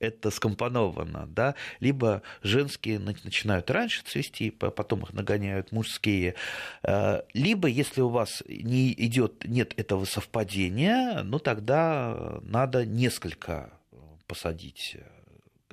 это 0.00 0.30
скомпоновано, 0.30 1.26
да, 1.28 1.54
либо 1.78 2.22
женские 2.42 2.98
начинают 2.98 3.70
раньше 3.70 4.02
цвести, 4.04 4.50
потом 4.50 5.02
их 5.02 5.12
нагоняют 5.12 5.72
мужские, 5.72 6.34
либо 7.32 7.68
если 7.68 8.00
у 8.00 8.08
вас 8.08 8.42
не 8.48 8.92
идет, 8.92 9.44
нет 9.44 9.72
этого 9.76 10.04
совпадения, 10.04 11.22
ну 11.22 11.38
тогда 11.38 12.40
надо 12.42 12.84
несколько 12.84 13.70
посадить 14.26 14.96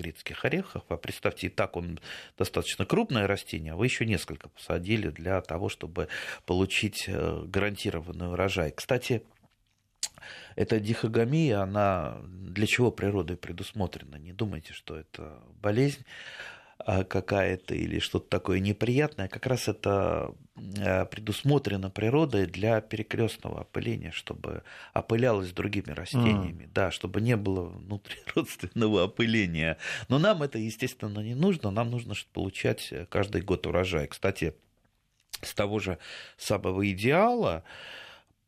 грецких 0.01 0.45
орехов. 0.45 0.83
А 0.89 0.97
представьте, 0.97 1.47
и 1.47 1.49
так 1.49 1.77
он 1.77 1.99
достаточно 2.37 2.85
крупное 2.85 3.27
растение, 3.27 3.73
а 3.73 3.75
вы 3.75 3.85
еще 3.85 4.05
несколько 4.05 4.49
посадили 4.49 5.09
для 5.09 5.41
того, 5.41 5.69
чтобы 5.69 6.07
получить 6.45 7.05
э, 7.07 7.43
гарантированный 7.45 8.31
урожай. 8.31 8.71
Кстати, 8.71 9.23
эта 10.55 10.79
дихогамия, 10.79 11.61
она 11.61 12.17
для 12.23 12.67
чего 12.67 12.91
природой 12.91 13.37
предусмотрена? 13.37 14.15
Не 14.15 14.33
думайте, 14.33 14.73
что 14.73 14.97
это 14.97 15.41
болезнь. 15.61 16.03
А, 16.85 17.03
какая-то 17.03 17.75
или 17.75 17.99
что-то 17.99 18.27
такое 18.27 18.59
неприятное, 18.59 19.27
как 19.27 19.45
раз 19.45 19.67
это 19.67 20.33
а, 20.79 21.05
предусмотрено 21.05 21.89
природой 21.89 22.47
для 22.47 22.81
перекрестного 22.81 23.61
опыления, 23.61 24.11
чтобы 24.11 24.63
опылялось 24.93 25.51
другими 25.51 25.91
растениями, 25.91 26.63
mm. 26.63 26.71
да, 26.73 26.91
чтобы 26.91 27.21
не 27.21 27.35
было 27.35 27.65
внутриродственного 27.65 29.03
опыления. 29.05 29.77
Но 30.07 30.17
нам 30.17 30.43
это, 30.43 30.57
естественно, 30.57 31.19
не 31.19 31.35
нужно, 31.35 31.71
нам 31.71 31.91
нужно 31.91 32.15
получать 32.33 32.91
каждый 33.09 33.41
год 33.41 33.67
урожай. 33.67 34.07
Кстати, 34.07 34.55
с 35.41 35.53
того 35.53 35.79
же 35.79 35.97
самого 36.37 36.89
идеала, 36.89 37.63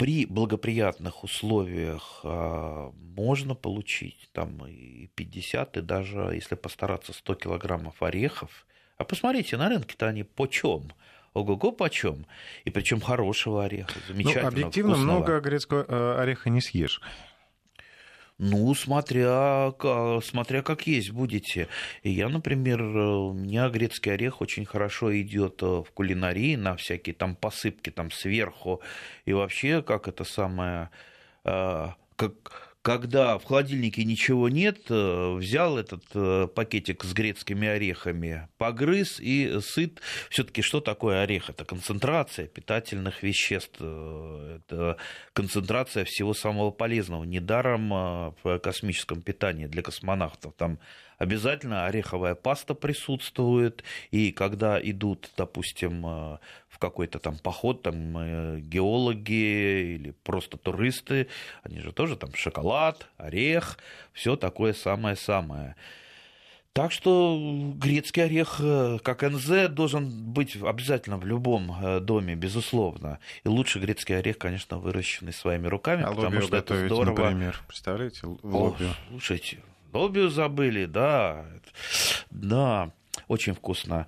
при 0.04 0.26
благоприятных 0.26 1.24
условиях 1.24 2.20
а, 2.26 2.92
можно 3.16 3.56
получить 3.56 4.30
там 4.34 4.68
и 4.68 5.08
50, 5.16 5.78
и 5.78 5.82
даже, 5.82 6.20
если 6.34 6.56
постараться, 6.56 7.14
100 7.14 7.36
килограммов 7.36 8.04
орехов. 8.04 8.66
А 8.98 9.06
посмотрите, 9.06 9.56
на 9.56 9.70
рынке-то 9.70 10.08
они 10.08 10.24
почем? 10.24 10.92
Ого-го 11.34 11.72
почем. 11.72 12.26
И 12.66 12.70
причем 12.70 13.00
хорошего 13.00 13.64
ореха, 13.64 13.94
ну, 14.10 14.14
замечательного, 14.14 14.44
Ну, 14.44 14.48
объективно 14.50 14.94
вкусного. 14.96 15.18
много 15.20 15.40
грецкого 15.40 15.86
э, 15.88 16.22
ореха 16.22 16.50
не 16.50 16.60
съешь. 16.60 17.00
Ну, 18.46 18.76
смотря, 18.76 19.74
смотря 20.22 20.62
как 20.64 20.86
есть 20.86 21.12
будете. 21.12 21.70
Я, 22.04 22.28
например, 22.28 22.82
у 22.82 23.32
меня 23.32 23.70
грецкий 23.70 24.14
орех 24.14 24.42
очень 24.42 24.66
хорошо 24.66 25.18
идет 25.18 25.62
в 25.62 25.86
кулинарии 25.94 26.58
на 26.58 26.76
всякие 26.76 27.16
там 27.16 27.38
посыпки 27.38 27.90
там 27.90 28.12
сверху. 28.12 28.82
И 29.24 29.32
вообще, 29.32 29.82
как 29.82 30.10
это 30.10 30.26
самое, 30.26 30.90
как 31.44 32.73
когда 32.84 33.38
в 33.38 33.46
холодильнике 33.46 34.04
ничего 34.04 34.50
нет, 34.50 34.80
э, 34.90 35.36
взял 35.36 35.78
этот 35.78 36.04
э, 36.14 36.48
пакетик 36.54 37.06
с 37.06 37.14
грецкими 37.14 37.66
орехами, 37.66 38.50
погрыз 38.58 39.22
и 39.22 39.60
сыт. 39.62 40.02
Все-таки 40.30 40.62
что 40.62 40.82
такое 40.82 41.24
орех? 41.24 41.50
Это 41.50 41.64
концентрация 41.64 42.46
питательных 42.46 43.24
веществ, 43.24 43.78
э, 43.80 44.60
это 44.60 44.98
концентрация 45.32 46.04
всего 46.04 46.34
самого 46.34 46.72
полезного. 46.72 47.24
Недаром 47.24 48.36
в 48.44 48.60
космическом 48.62 49.22
питании 49.22 49.68
для 49.68 49.82
космонавтов 49.82 50.54
там 50.58 50.78
обязательно 51.24 51.86
ореховая 51.86 52.36
паста 52.36 52.74
присутствует, 52.74 53.84
и 54.12 54.32
когда 54.32 54.80
идут, 54.80 55.30
допустим, 55.36 56.06
э, 56.06 56.38
в 56.70 56.78
какой-то 56.78 57.20
там 57.20 57.38
поход, 57.38 57.82
там 57.82 58.18
э, 58.18 58.60
геологи 58.60 59.96
или 59.96 60.14
просто 60.24 60.58
туристы, 60.58 61.28
они 61.64 61.80
же 61.80 61.92
тоже 61.92 62.16
там 62.16 62.34
шоколад, 62.36 63.08
орех, 63.18 63.78
все 64.12 64.36
такое 64.36 64.74
самое-самое. 64.74 65.76
Так 66.74 66.92
что 66.92 67.72
грецкий 67.76 68.24
орех, 68.24 68.58
э, 68.60 69.00
как 69.02 69.22
НЗ, 69.22 69.70
должен 69.70 70.10
быть 70.10 70.56
обязательно 70.62 71.18
в 71.18 71.26
любом 71.26 71.76
доме, 72.02 72.36
безусловно. 72.36 73.20
И 73.44 73.48
лучше 73.48 73.80
грецкий 73.80 74.18
орех, 74.18 74.38
конечно, 74.38 74.78
выращенный 74.78 75.34
своими 75.34 75.68
руками, 75.68 76.04
а 76.04 76.12
потому 76.12 76.42
что 76.42 76.58
это 76.58 76.86
здорово. 76.86 77.30
например, 77.30 77.62
представляете, 77.68 78.28
лобио. 78.42 78.90
О, 78.90 78.96
слушайте, 79.10 79.60
Лобию 79.94 80.30
забыли, 80.30 80.86
да. 80.86 81.46
Да, 82.30 82.92
очень 83.28 83.54
вкусно. 83.54 84.08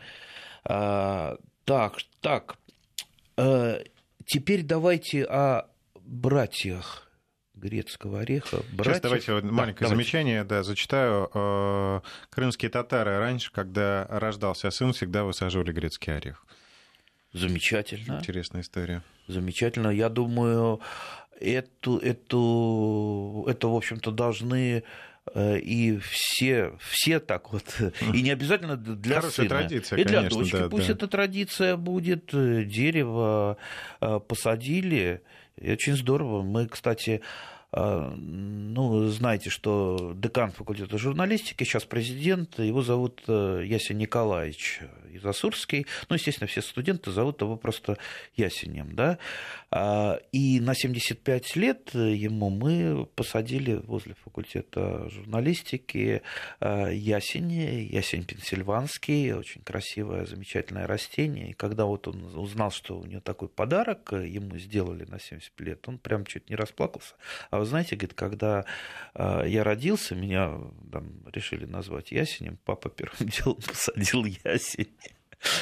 А, 0.64 1.38
так, 1.64 1.98
так. 2.22 2.58
А, 3.38 3.80
теперь 4.26 4.64
давайте 4.64 5.24
о 5.26 5.68
братьях 5.96 7.10
грецкого 7.56 8.22
ореха. 8.22 8.58
Братьев... 8.74 8.96
Сейчас 8.96 9.02
давайте 9.02 9.34
вот 9.34 9.44
маленькое 9.44 9.90
да, 9.90 9.96
замечание, 9.96 10.44
давайте. 10.44 10.50
да, 10.50 10.64
зачитаю. 10.64 11.30
Э, 11.34 12.02
крымские 12.30 12.70
татары 12.70 13.18
раньше, 13.18 13.52
когда 13.52 14.06
рождался 14.10 14.70
сын, 14.72 14.94
всегда 14.94 15.24
высаживали 15.24 15.72
грецкий 15.72 16.16
орех. 16.16 16.46
Замечательно. 17.34 18.20
Интересная 18.20 18.62
история. 18.62 19.04
Замечательно. 19.28 19.90
Я 19.90 20.10
думаю, 20.10 20.82
эту, 21.40 21.98
эту, 21.98 23.35
это, 23.46 23.68
в 23.68 23.76
общем-то, 23.76 24.12
должны 24.12 24.84
Э, 25.34 25.58
и 25.58 25.98
все, 25.98 26.74
все 26.80 27.20
так 27.20 27.52
вот, 27.52 27.64
и 28.14 28.22
не 28.22 28.30
обязательно 28.30 28.78
для 28.78 29.16
Хорошая 29.16 29.48
сына. 29.48 29.50
традиция, 29.50 29.98
и 29.98 30.04
для 30.04 30.18
конечно, 30.18 30.40
дочки. 30.40 30.56
Да, 30.56 30.70
Пусть 30.70 30.88
да. 30.88 30.94
эта 30.94 31.08
традиция 31.08 31.78
будет, 31.78 32.34
э, 32.34 32.64
дерево 32.64 33.58
э, 34.02 34.20
посадили, 34.28 35.24
и 35.58 35.72
очень 35.72 35.96
здорово. 35.96 36.44
Мы, 36.44 36.68
кстати, 36.68 37.22
ну, 37.76 39.08
знаете, 39.08 39.50
что 39.50 40.14
декан 40.16 40.52
факультета 40.52 40.98
журналистики, 40.98 41.64
сейчас 41.64 41.84
президент, 41.84 42.60
его 42.60 42.82
зовут 42.82 43.24
Ясен 43.28 43.98
Николаевич 43.98 44.82
Изасурский. 45.16 45.86
Ну, 46.10 46.16
естественно, 46.16 46.48
все 46.48 46.62
студенты 46.62 47.12
зовут 47.12 47.42
его 47.42 47.58
просто 47.58 47.98
Ясенем, 48.36 48.96
да. 48.96 49.18
А, 49.72 50.20
и 50.32 50.60
на 50.60 50.76
75 50.76 51.56
лет 51.56 51.94
ему 51.94 52.50
мы 52.50 53.06
посадили 53.16 53.74
возле 53.74 54.14
факультета 54.24 55.10
журналистики 55.10 56.22
а, 56.60 56.90
ясень, 56.90 57.52
ясень 57.52 58.24
пенсильванский, 58.24 59.34
очень 59.34 59.62
красивое, 59.62 60.26
замечательное 60.26 60.88
растение. 60.88 61.50
И 61.50 61.54
когда 61.54 61.86
вот 61.86 62.08
он 62.08 62.24
узнал, 62.36 62.72
что 62.72 63.00
у 63.00 63.06
него 63.06 63.22
такой 63.22 63.50
подарок 63.50 64.14
ему 64.14 64.58
сделали 64.58 65.06
на 65.06 65.20
70 65.20 65.60
лет, 65.60 65.88
он 65.88 65.98
прям 65.98 66.26
чуть 66.26 66.50
не 66.50 66.56
расплакался. 66.56 67.16
А 67.50 67.60
знаете, 67.66 67.96
говорит, 67.96 68.14
когда 68.14 68.66
а, 69.14 69.44
я 69.44 69.64
родился, 69.64 70.16
меня 70.16 70.58
там, 70.92 71.12
решили 71.32 71.66
назвать 71.66 72.12
ясенем, 72.12 72.58
папа 72.66 72.90
первым 72.90 73.30
делом 73.30 73.58
посадил 73.62 74.26
ясень. 74.26 74.94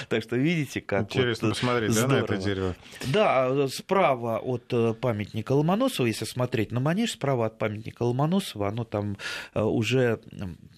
Так 0.07 0.23
что 0.23 0.35
видите, 0.35 0.81
как 0.81 1.03
Интересно 1.03 1.49
вот 1.49 1.57
посмотреть 1.57 1.91
здорово. 1.91 2.13
да, 2.13 2.19
на 2.19 2.23
это 2.23 2.37
дерево. 2.37 2.75
Да, 3.07 3.67
справа 3.67 4.39
от 4.39 4.71
э, 4.71 4.93
памятника 4.93 5.51
Ломоносова, 5.51 6.05
если 6.05 6.25
смотреть 6.25 6.71
на 6.71 6.79
манеж, 6.79 7.11
справа 7.11 7.47
от 7.47 7.57
памятника 7.57 8.03
Ломоносова, 8.03 8.69
оно 8.69 8.85
там 8.85 9.17
э, 9.53 9.61
уже, 9.61 10.19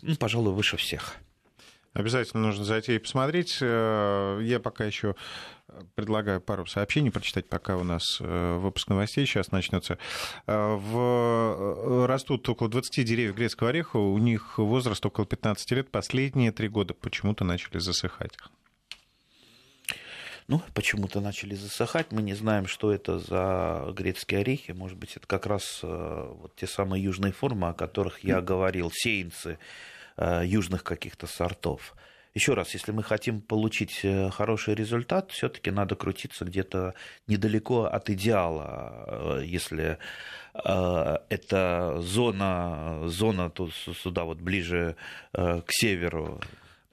ну, 0.01 0.15
пожалуй, 0.15 0.53
выше 0.53 0.77
всех. 0.77 1.17
Обязательно 1.95 2.43
нужно 2.43 2.65
зайти 2.65 2.95
и 2.95 2.99
посмотреть. 2.99 3.58
Э, 3.62 4.39
я 4.43 4.60
пока 4.60 4.86
еще 4.86 5.15
предлагаю 5.95 6.41
пару 6.41 6.67
сообщений 6.67 7.10
прочитать, 7.10 7.49
пока 7.49 7.75
у 7.75 7.84
нас 7.84 8.19
выпуск 8.19 8.88
новостей 8.88 9.25
сейчас 9.25 9.51
начнется. 9.51 9.97
В... 10.45 12.05
Растут 12.08 12.47
около 12.47 12.69
20 12.69 13.03
деревьев 13.03 13.36
грецкого 13.36 13.71
ореха, 13.71 13.97
у 13.97 14.17
них 14.19 14.58
возраст 14.58 15.03
около 15.05 15.25
15 15.25 15.71
лет, 15.71 15.89
последние 15.89 16.51
три 16.51 16.69
года 16.69 16.93
почему-то 16.93 17.43
начали 17.43 17.79
засыхать 17.79 18.38
ну, 20.47 20.62
почему-то 20.73 21.21
начали 21.21 21.55
засыхать. 21.55 22.12
Мы 22.12 22.21
не 22.21 22.36
знаем, 22.36 22.67
что 22.67 22.91
это 22.91 23.17
за 23.17 23.91
грецкие 23.93 24.41
орехи. 24.41 24.71
Может 24.71 24.97
быть, 24.97 25.17
это 25.17 25.25
как 25.25 25.47
раз 25.47 25.79
э, 25.81 26.34
вот 26.39 26.55
те 26.55 26.67
самые 26.67 27.03
южные 27.03 27.34
формы, 27.34 27.69
о 27.69 27.73
которых 27.73 28.23
я 28.23 28.41
говорил, 28.41 28.91
сеянцы 28.93 29.53
э, 29.53 29.58
южных 30.17 30.84
каких-то 30.84 31.28
сортов. 31.28 31.95
Еще 32.34 32.54
раз, 32.54 32.73
если 32.73 32.91
мы 32.91 33.01
хотим 33.01 33.41
получить 33.41 34.01
э, 34.04 34.30
хороший 34.30 34.75
результат, 34.75 35.32
все-таки 35.32 35.71
надо 35.71 35.95
крутиться 35.95 36.43
где-то 36.43 36.93
недалеко 37.28 37.86
от 37.86 38.10
идеала. 38.10 39.41
Если 39.41 39.97
это 40.54 41.97
зона, 41.99 43.01
зона 43.08 43.49
тут 43.49 43.73
сюда 43.73 44.23
вот 44.23 44.38
ближе 44.39 44.95
к 45.34 45.65
северу, 45.69 46.39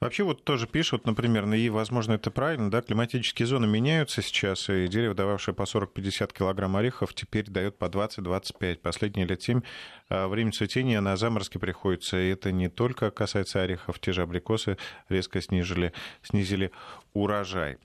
Вообще 0.02 0.24
вот 0.24 0.42
тоже 0.42 0.66
пишут, 0.66 1.06
например, 1.06 1.46
ну 1.46 1.54
и, 1.54 1.68
возможно, 1.68 2.14
это 2.14 2.32
правильно, 2.32 2.72
да, 2.72 2.82
климатические 2.82 3.46
зоны 3.46 3.68
меняются 3.68 4.20
сейчас, 4.20 4.68
и 4.68 4.88
дерево, 4.88 5.14
дававшее 5.14 5.54
по 5.54 5.62
40-50 5.62 6.36
килограмм 6.36 6.74
орехов, 6.74 7.14
теперь 7.14 7.48
дает 7.48 7.78
по 7.78 7.84
20-25. 7.84 8.78
Последние 8.78 9.28
лет 9.28 9.40
7 9.40 9.60
а, 10.08 10.26
время 10.26 10.50
цветения 10.50 11.00
на 11.00 11.16
заморозки 11.16 11.58
приходится, 11.58 12.18
и 12.18 12.30
это 12.30 12.50
не 12.50 12.68
только 12.68 13.12
касается 13.12 13.62
орехов, 13.62 14.00
те 14.00 14.12
же 14.12 14.22
абрикосы 14.22 14.76
резко 15.08 15.40
снизили, 15.40 15.92
снизили 16.20 16.72
урожай. 17.14 17.78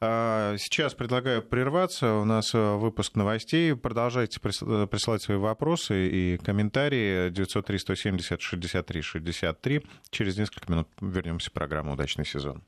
А, 0.00 0.56
сейчас 0.58 0.94
предлагаю 0.94 1.42
прерваться. 1.42 2.14
У 2.14 2.24
нас 2.24 2.50
а, 2.54 2.76
выпуск 2.76 3.14
новостей. 3.14 3.74
Продолжайте 3.74 4.38
присылать 4.40 5.22
свои 5.22 5.38
вопросы 5.38 6.08
и 6.08 6.36
комментарии. 6.38 7.30
903-170-63-63. 7.30 9.86
Через 10.10 10.36
несколько 10.36 10.70
минут 10.70 10.88
вернемся 11.00 11.50
программу 11.54 11.92
«Удачный 11.94 12.26
сезон». 12.26 12.64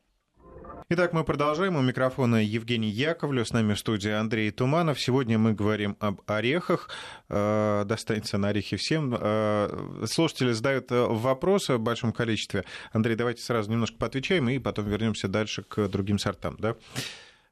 Итак, 0.89 1.13
мы 1.13 1.25
продолжаем. 1.25 1.75
У 1.75 1.83
микрофона 1.83 2.37
Евгений 2.37 2.89
Яковлев, 2.89 3.49
с 3.49 3.53
нами 3.53 3.75
в 3.75 3.79
студии 3.81 4.13
Андрей 4.13 4.53
Туманов. 4.53 5.01
Сегодня 5.01 5.37
мы 5.37 5.53
говорим 5.53 5.97
об 5.99 6.21
орехах. 6.27 6.91
Э, 7.29 7.83
достанется 7.85 8.39
на 8.39 8.51
орехи 8.51 8.77
всем. 8.77 9.13
Э, 9.19 10.05
слушатели 10.07 10.53
задают 10.53 10.93
э, 10.93 11.07
вопросы 11.07 11.75
в 11.75 11.81
большом 11.81 12.13
количестве. 12.13 12.65
Андрей, 12.93 13.17
давайте 13.17 13.43
сразу 13.43 13.69
немножко 13.69 13.97
поотвечаем 13.99 14.49
и 14.49 14.61
потом 14.61 14.87
вернемся 14.87 15.27
дальше 15.27 15.65
к 15.65 15.89
другим 15.89 16.21
сортам. 16.21 16.57
Да? 16.61 16.77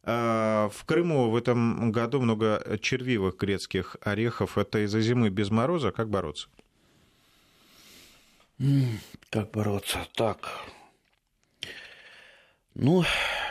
В 0.04 0.84
Крыму 0.86 1.30
в 1.30 1.34
этом 1.34 1.90
году 1.90 2.20
много 2.20 2.78
червивых 2.80 3.36
грецких 3.36 3.96
орехов. 4.02 4.58
Это 4.58 4.84
из-за 4.84 5.00
зимы 5.00 5.30
без 5.30 5.50
мороза. 5.50 5.90
Как 5.90 6.08
бороться? 6.08 6.46
Как 9.30 9.50
бороться? 9.50 10.06
Так, 10.14 10.38
ну, 12.74 13.04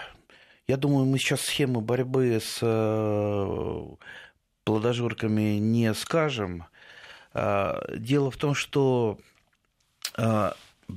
я 0.67 0.77
думаю, 0.77 1.05
мы 1.05 1.17
сейчас 1.17 1.41
схему 1.41 1.81
борьбы 1.81 2.39
с 2.41 2.59
э, 2.62 3.86
плодожорками 4.63 5.57
не 5.57 5.93
скажем. 5.93 6.65
А, 7.33 7.83
дело 7.95 8.31
в 8.31 8.38
том, 8.38 8.53
что 8.53 9.17
а, 10.15 10.55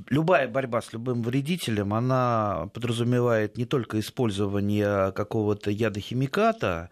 Любая 0.09 0.49
борьба 0.49 0.83
с 0.83 0.93
любым 0.93 1.23
вредителем, 1.23 1.95
она 1.95 2.69
подразумевает 2.75 3.57
не 3.57 3.65
только 3.65 4.01
использование 4.01 5.13
какого-то 5.13 5.71
ядохимиката, 5.71 6.91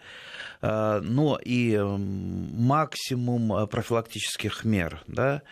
Э, 0.64 1.00
но 1.02 1.38
и 1.44 1.78
максимум 1.78 3.52
э, 3.52 3.66
профилактических 3.66 4.64
мер. 4.64 5.02
Да? 5.06 5.42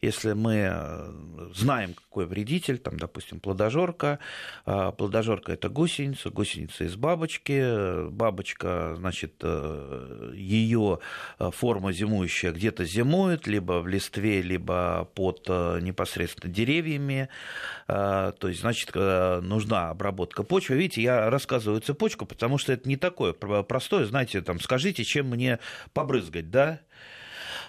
Если 0.00 0.32
мы 0.32 0.70
э, 0.72 1.12
знаем, 1.54 1.92
какой 1.92 2.24
вредитель, 2.24 2.78
там, 2.78 2.98
допустим, 2.98 3.38
плодожорка, 3.40 4.18
плодожорка– 4.64 5.52
это 5.54 5.68
гусеница, 5.68 6.30
гусеница 6.30 6.84
из 6.84 6.96
бабочки, 6.96 8.08
бабочка, 8.08 8.94
значит, 8.96 9.42
ее 10.34 10.98
форма 11.38 11.92
зимующая 11.92 12.52
где-то 12.52 12.84
зимует, 12.84 13.46
либо 13.46 13.80
в 13.80 13.88
листве, 13.88 14.42
либо 14.42 15.08
под 15.14 15.48
непосредственно 15.48 16.52
деревьями, 16.92 17.28
то 17.86 18.34
есть, 18.42 18.60
значит, 18.60 18.94
нужна 18.94 19.90
обработка 19.90 20.42
почвы. 20.42 20.76
Видите, 20.76 21.02
я 21.02 21.30
рассказываю 21.30 21.80
цепочку, 21.80 22.26
потому 22.26 22.58
что 22.58 22.72
это 22.72 22.88
не 22.88 22.96
такое 22.96 23.32
простое, 23.32 24.06
знаете, 24.06 24.40
там, 24.42 24.60
скажите, 24.60 25.04
чем 25.04 25.28
мне 25.28 25.58
побрызгать, 25.92 26.50
да? 26.50 26.80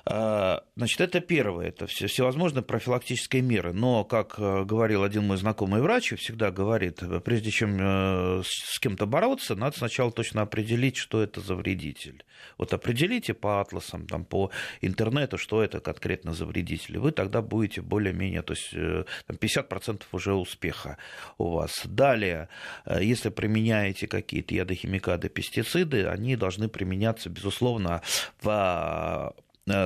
А, 0.06 0.64
значит, 0.76 1.00
это 1.02 1.22
первое, 1.22 1.68
это 1.68 1.88
все, 1.88 2.08
всевозможные 2.08 2.64
профилактические 2.64 3.42
меры. 3.42 3.74
Но, 3.74 4.04
как 4.04 4.36
э, 4.38 4.64
говорил 4.66 5.04
один 5.04 5.26
мой 5.28 5.38
знакомый 5.38 5.82
врач, 5.82 6.14
всегда 6.18 6.52
говорит, 6.52 7.02
прежде 7.24 7.52
чем 7.52 7.78
э, 7.80 8.44
с 8.44 8.80
кем-то 8.80 9.06
бороться, 9.06 9.56
надо 9.56 9.78
сначала 9.78 10.12
точно 10.12 10.42
определить, 10.42 10.98
что 10.98 11.24
это 11.24 11.40
за 11.40 11.56
вредитель. 11.56 12.26
Вот 12.58 12.74
определите 12.74 13.34
по 13.34 13.62
атласам, 13.62 14.06
там, 14.08 14.26
по 14.26 14.52
интернету, 14.82 15.38
что 15.38 15.64
это 15.64 15.80
конкретно 15.80 16.34
за 16.34 16.46
вредитель. 16.46 16.98
Вы 16.98 17.12
тогда 17.12 17.42
будете 17.42 17.82
более-менее, 17.82 18.42
то 18.42 18.54
есть 18.54 18.74
э, 18.74 19.06
там, 19.26 19.38
50% 19.38 20.02
уже 20.12 20.34
успеха 20.34 20.98
у 21.38 21.52
вас. 21.52 21.82
Далее, 21.86 22.50
если 22.86 23.30
применяете 23.30 24.08
какие-то 24.08 24.54
ядохимикаты, 24.54 25.30
пестициды, 25.30 26.08
они 26.08 26.36
должны 26.36 26.68
применяться, 26.68 27.30
безусловно, 27.30 28.02
в 28.42 29.24
Э, 29.24 29.32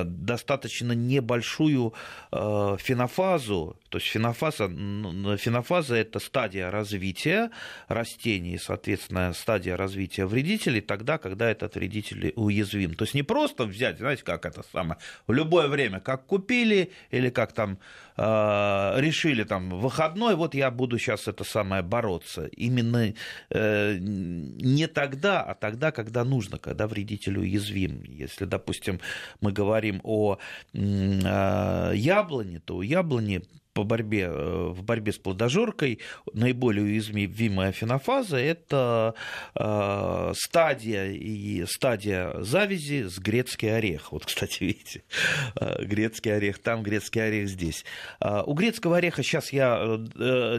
достаточно 0.04 0.92
небольшую 0.92 1.94
э, 2.32 2.76
фенофазу, 2.78 3.76
то 3.88 3.98
есть 3.98 4.08
фенофаза, 4.08 4.68
фенофаза– 5.38 5.94
это 5.96 6.18
стадия 6.18 6.70
развития 6.70 7.50
растений, 7.88 8.58
соответственно, 8.58 9.32
стадия 9.32 9.76
развития 9.76 10.26
вредителей 10.26 10.82
тогда, 10.82 11.16
когда 11.16 11.50
этот 11.50 11.74
вредитель 11.76 12.32
уязвим. 12.36 12.94
То 12.94 13.04
есть 13.04 13.14
не 13.14 13.22
просто 13.22 13.64
взять, 13.64 13.98
знаете, 13.98 14.24
как 14.24 14.44
это 14.44 14.62
самое, 14.72 15.00
в 15.26 15.32
любое 15.32 15.68
время, 15.68 16.00
как 16.00 16.26
купили 16.26 16.92
или 17.10 17.30
как 17.30 17.52
там 17.52 17.78
э, 18.16 18.94
решили 18.98 19.44
там 19.44 19.70
выходной, 19.70 20.34
вот 20.34 20.54
я 20.54 20.70
буду 20.70 20.98
сейчас 20.98 21.26
это 21.26 21.44
самое 21.44 21.82
бороться. 21.82 22.46
Именно 22.46 23.14
э, 23.50 23.96
не 24.00 24.86
тогда, 24.86 25.42
а 25.42 25.54
тогда, 25.54 25.92
когда 25.92 26.24
нужно, 26.24 26.58
когда 26.58 26.86
вредитель 26.86 27.38
уязвим. 27.38 28.02
Если, 28.02 28.44
допустим, 28.44 29.00
мы 29.40 29.50
говорим 29.52 29.77
о 30.04 30.38
э, 30.72 31.92
яблоне, 31.94 32.60
то 32.60 32.76
у 32.76 32.82
яблони 32.82 33.42
по 33.72 33.84
борьбе, 33.84 34.24
э, 34.24 34.68
в 34.70 34.82
борьбе 34.82 35.12
с 35.12 35.18
плодожоркой 35.18 36.00
наиболее 36.32 36.84
уязвимая 36.84 37.70
фенофаза– 37.70 38.36
это 38.38 39.14
э, 39.54 40.32
стадия, 40.34 41.12
и 41.12 41.64
стадия 41.66 42.40
завязи 42.40 43.04
с 43.04 43.18
грецкий 43.18 43.72
орех. 43.72 44.10
Вот, 44.10 44.26
кстати, 44.26 44.64
видите, 44.64 45.04
грецкий 45.54 46.34
орех 46.34 46.58
там, 46.58 46.82
грецкий 46.82 47.24
орех 47.24 47.48
здесь. 47.48 47.84
У 48.20 48.54
грецкого 48.54 48.96
ореха 48.96 49.22
сейчас 49.22 49.52
я 49.52 49.78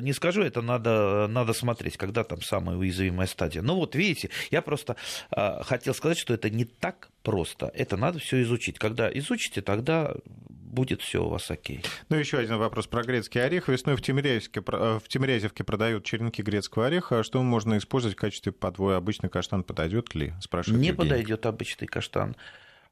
не 0.01 0.13
скажу, 0.13 0.41
это 0.41 0.61
надо, 0.61 1.27
надо 1.29 1.51
смотреть, 1.51 1.97
когда 1.97 2.23
там 2.23 2.41
самая 2.41 2.77
уязвимая 2.77 3.27
стадия. 3.27 3.61
Ну 3.61 3.75
вот, 3.75 3.95
видите, 3.95 4.29
я 4.49 4.61
просто 4.61 4.95
хотел 5.29 5.93
сказать, 5.93 6.17
что 6.17 6.33
это 6.33 6.49
не 6.49 6.63
так 6.63 7.09
просто. 7.23 7.71
Это 7.73 7.97
надо 7.97 8.19
все 8.19 8.41
изучить. 8.41 8.79
Когда 8.79 9.09
изучите, 9.11 9.61
тогда 9.61 10.13
будет 10.47 11.01
все 11.01 11.23
у 11.23 11.29
вас 11.29 11.49
окей. 11.49 11.83
Ну, 12.09 12.17
еще 12.17 12.37
один 12.37 12.57
вопрос 12.57 12.87
про 12.87 13.03
грецкий 13.03 13.43
орех. 13.43 13.67
Весной 13.67 13.95
в 13.95 14.01
Тимирязевке, 14.01 14.61
в 14.61 15.01
Тимирязевке 15.07 15.63
продают 15.63 16.05
черенки 16.05 16.41
грецкого 16.41 16.87
ореха. 16.87 17.23
Что 17.23 17.41
можно 17.41 17.77
использовать 17.77 18.15
в 18.15 18.19
качестве 18.19 18.51
подвоя? 18.51 18.97
Обычный 18.97 19.29
каштан 19.29 19.63
подойдет 19.63 20.13
ли? 20.15 20.33
Спрашивает 20.41 20.79
Не 20.81 20.89
Евгений. 20.89 21.09
подойдет 21.09 21.45
обычный 21.45 21.87
каштан. 21.87 22.35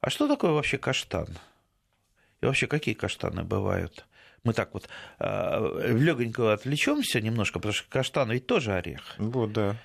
А 0.02 0.10
что 0.10 0.28
такое 0.28 0.52
вообще 0.52 0.78
каштан? 0.78 1.28
И 2.42 2.46
вообще, 2.46 2.68
какие 2.68 2.94
каштаны 2.94 3.44
бывают? 3.44 4.06
Мы 4.44 4.54
так 4.54 4.74
вот 4.74 4.88
э, 5.20 5.60
в 5.94 6.02
легонькую 6.02 6.54
отвлечемся 6.54 7.20
немножко, 7.20 7.60
потому 7.60 7.74
что 7.74 7.90
каштан 7.90 8.32
ведь 8.32 8.48
тоже 8.48 8.74
орех. 8.74 9.16
Вот, 9.18 9.52
да. 9.52 9.76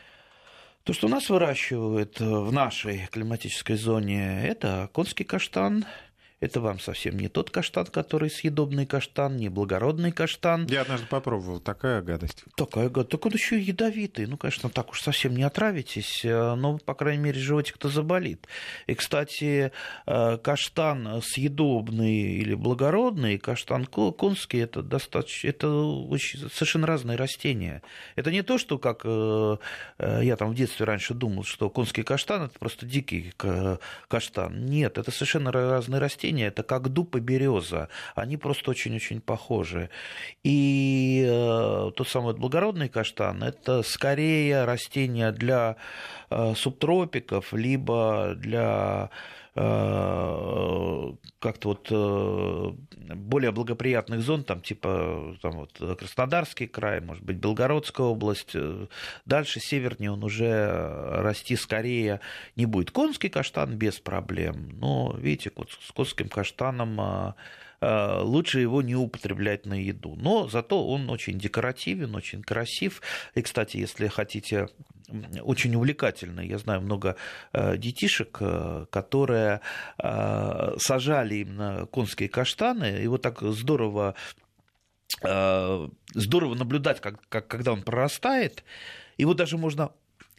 То, 0.84 0.92
что 0.92 1.06
нас 1.06 1.28
выращивают 1.28 2.18
в 2.18 2.50
нашей 2.50 3.06
климатической 3.12 3.76
зоне, 3.76 4.44
это 4.44 4.90
конский 4.92 5.22
каштан, 5.22 5.84
это 6.42 6.60
вам 6.60 6.80
совсем 6.80 7.16
не 7.18 7.28
тот 7.28 7.50
каштан, 7.50 7.86
который 7.86 8.28
съедобный 8.28 8.84
каштан, 8.84 9.36
не 9.36 9.48
благородный 9.48 10.10
каштан. 10.10 10.66
Я 10.66 10.80
однажды 10.80 11.06
попробовал, 11.06 11.60
такая 11.60 12.02
гадость. 12.02 12.42
Такая 12.56 12.88
гадость. 12.88 13.10
Так 13.10 13.24
он 13.24 13.32
еще 13.32 13.60
и 13.60 13.62
ядовитый. 13.62 14.26
Ну, 14.26 14.36
конечно, 14.36 14.68
так 14.68 14.90
уж 14.90 15.02
совсем 15.02 15.36
не 15.36 15.44
отравитесь, 15.44 16.24
э, 16.24 16.54
но, 16.56 16.78
по 16.78 16.94
крайней 16.94 17.22
мере, 17.22 17.38
животик-то 17.38 17.88
заболит. 17.88 18.48
И, 18.88 18.94
кстати, 18.94 19.70
э, 20.06 20.38
каштан 20.38 21.22
съедобный 21.22 22.12
или 22.12 22.54
благородный, 22.54 23.38
каштан 23.38 23.86
конский, 23.86 24.62
это 24.62 24.82
достаточно, 24.82 25.46
это 25.46 25.68
очень, 25.70 26.40
совершенно 26.52 26.88
разные 26.88 27.16
растения. 27.16 27.82
Это 28.16 28.32
не 28.32 28.42
то, 28.42 28.58
что, 28.58 28.78
как 28.78 29.02
э, 29.04 29.58
я 30.00 30.36
там 30.36 30.50
в 30.50 30.56
детстве 30.56 30.86
раньше 30.86 31.14
думал, 31.14 31.44
что 31.44 31.70
конский 31.70 32.02
каштан 32.02 32.42
это 32.42 32.58
просто 32.58 32.84
дикий 32.84 33.32
каштан. 34.08 34.66
Нет, 34.66 34.98
это 34.98 35.12
совершенно 35.12 35.52
разные 35.52 36.00
растения 36.00 36.31
растения, 36.32 36.46
это 36.46 36.62
как 36.62 36.88
дуб 36.88 37.16
и 37.16 37.20
береза. 37.20 37.88
Они 38.14 38.36
просто 38.36 38.70
очень-очень 38.70 39.20
похожи. 39.20 39.88
И 40.44 41.24
э, 41.26 41.90
тот 41.94 42.08
самый 42.08 42.34
благородный 42.34 42.88
каштан– 42.88 43.42
это 43.44 43.82
скорее 43.82 44.64
растение 44.64 45.32
для 45.32 45.76
э, 46.30 46.54
субтропиков, 46.56 47.52
либо 47.52 48.34
для 48.36 49.10
как-то 49.54 51.18
вот 51.64 51.88
э, 51.90 52.70
более 53.14 53.52
благоприятных 53.52 54.22
зон, 54.22 54.44
там 54.44 54.62
типа 54.62 55.36
там 55.42 55.52
вот 55.52 55.98
Краснодарский 55.98 56.66
край, 56.66 57.02
может 57.02 57.22
быть, 57.22 57.36
Белгородская 57.36 58.06
область, 58.06 58.52
э, 58.54 58.86
дальше 59.26 59.60
севернее 59.60 60.12
он 60.12 60.24
уже 60.24 61.20
расти 61.22 61.56
скорее 61.56 62.20
не 62.56 62.64
будет. 62.64 62.92
Конский 62.92 63.28
каштан 63.28 63.76
без 63.76 64.00
проблем, 64.00 64.70
но 64.78 65.14
видите, 65.18 65.52
вот 65.54 65.70
с 65.70 65.92
конским 65.92 66.30
каштаном 66.30 67.34
лучше 67.82 68.60
его 68.60 68.80
не 68.82 68.94
употреблять 68.94 69.66
на 69.66 69.74
еду. 69.74 70.14
Но 70.16 70.48
зато 70.48 70.86
он 70.86 71.10
очень 71.10 71.38
декоративен, 71.38 72.14
очень 72.14 72.42
красив. 72.42 73.02
И, 73.34 73.42
кстати, 73.42 73.76
если 73.78 74.06
хотите 74.06 74.68
очень 75.42 75.74
увлекательный. 75.74 76.46
Я 76.46 76.58
знаю 76.58 76.80
много 76.80 77.16
э, 77.52 77.76
детишек, 77.76 78.38
э, 78.40 78.86
которые 78.90 79.60
э, 79.98 80.74
сажали 80.78 81.36
именно 81.36 81.86
конские 81.86 82.28
каштаны, 82.28 83.02
и 83.02 83.06
вот 83.06 83.22
так 83.22 83.40
здорово 83.42 84.14
здорово 86.14 86.54
наблюдать, 86.54 87.02
как, 87.02 87.20
как, 87.28 87.46
когда 87.46 87.74
он 87.74 87.82
прорастает. 87.82 88.64
Его 89.18 89.34
даже 89.34 89.58
можно 89.58 89.92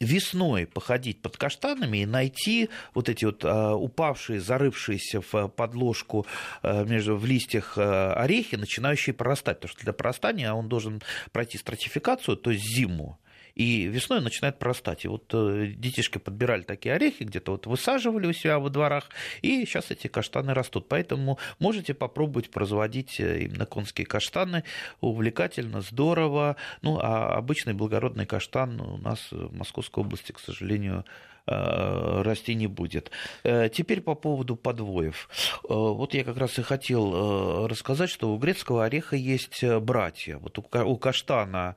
весной 0.03 0.67
походить 0.67 1.21
под 1.21 1.37
каштанами 1.37 1.99
и 1.99 2.05
найти 2.05 2.69
вот 2.93 3.09
эти 3.09 3.25
вот 3.25 3.43
упавшие, 3.43 4.39
зарывшиеся 4.39 5.21
в 5.21 5.47
подложку 5.47 6.25
между, 6.63 7.15
в 7.15 7.25
листьях 7.25 7.77
орехи, 7.77 8.55
начинающие 8.55 9.13
прорастать. 9.13 9.57
Потому 9.57 9.71
что 9.71 9.83
для 9.83 9.93
прорастания 9.93 10.53
он 10.53 10.69
должен 10.69 11.01
пройти 11.31 11.57
стратификацию, 11.57 12.37
то 12.37 12.51
есть 12.51 12.63
зиму 12.63 13.17
и 13.55 13.85
весной 13.85 14.21
начинает 14.21 14.59
прорастать. 14.59 15.05
И 15.05 15.07
вот 15.07 15.31
э, 15.33 15.67
детишки 15.75 16.17
подбирали 16.17 16.63
такие 16.63 16.95
орехи, 16.95 17.23
где-то 17.23 17.53
вот 17.53 17.67
высаживали 17.67 18.27
у 18.27 18.33
себя 18.33 18.59
во 18.59 18.69
дворах, 18.69 19.09
и 19.41 19.65
сейчас 19.65 19.91
эти 19.91 20.07
каштаны 20.07 20.53
растут. 20.53 20.87
Поэтому 20.87 21.37
можете 21.59 21.93
попробовать 21.93 22.49
производить 22.49 23.19
э, 23.19 23.43
именно 23.43 23.65
конские 23.65 24.07
каштаны. 24.07 24.63
Увлекательно, 25.01 25.81
здорово. 25.81 26.55
Ну, 26.81 26.99
а 27.01 27.35
обычный 27.35 27.73
благородный 27.73 28.25
каштан 28.25 28.81
у 28.81 28.97
нас 28.97 29.31
в 29.31 29.55
Московской 29.55 30.03
области, 30.03 30.31
к 30.31 30.39
сожалению, 30.39 31.05
Э, 31.45 32.21
расти 32.23 32.55
не 32.55 32.67
будет. 32.67 33.11
Теперь 33.43 33.99
по 33.99 34.15
поводу 34.15 34.55
подвоев. 34.55 35.27
Вот 35.63 36.13
я 36.13 36.23
как 36.23 36.37
раз 36.37 36.57
и 36.57 36.61
хотел 36.61 37.67
рассказать, 37.67 38.09
что 38.09 38.33
у 38.33 38.37
грецкого 38.37 38.85
ореха 38.85 39.17
есть 39.17 39.61
братья. 39.81 40.37
Вот 40.37 40.57
у 40.57 40.97
каштана 40.97 41.75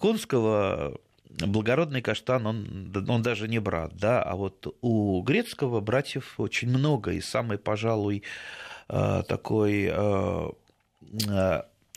конского 0.00 0.98
благородный 1.28 2.02
каштан, 2.02 2.46
он, 2.46 2.92
он 3.08 3.22
даже 3.22 3.48
не 3.48 3.58
брат, 3.58 3.92
да, 3.96 4.22
а 4.22 4.36
вот 4.36 4.76
у 4.80 5.22
грецкого 5.22 5.80
братьев 5.80 6.34
очень 6.38 6.68
много, 6.68 7.12
и 7.12 7.20
самый, 7.20 7.58
пожалуй, 7.58 8.22
такой 8.88 9.92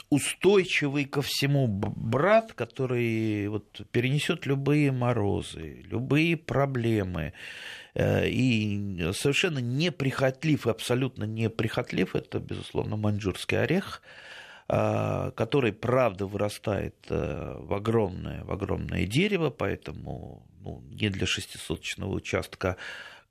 устойчивый 0.10 1.06
ко 1.06 1.22
всему 1.22 1.68
брат, 1.68 2.54
который 2.54 3.48
вот 3.48 3.82
перенесет 3.92 4.46
любые 4.46 4.92
морозы, 4.92 5.84
любые 5.86 6.36
проблемы, 6.36 7.34
э, 7.94 8.28
и 8.28 9.12
совершенно 9.14 9.60
неприхотлив, 9.60 10.66
абсолютно 10.66 11.26
неприхотлив, 11.26 12.16
это, 12.16 12.40
безусловно, 12.40 12.98
маньчжурский 12.98 13.62
орех, 13.62 14.02
э, 14.02 14.29
который, 14.70 15.74
правда, 15.74 16.28
вырастает 16.28 16.96
э, 17.10 17.58
в 17.60 17.74
огромное, 17.74 18.44
в 18.44 18.52
огромное 18.52 19.08
дерево, 19.08 19.50
поэтому 19.50 20.46
ну, 20.62 20.84
не 20.92 21.10
для 21.10 21.26
шестисоточного 21.26 22.12
участка, 22.14 22.78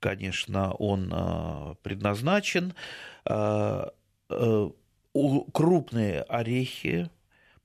конечно, 0.01 0.73
он 0.73 1.13
предназначен. 1.81 2.73
Крупные 5.53 6.21
орехи, 6.23 7.09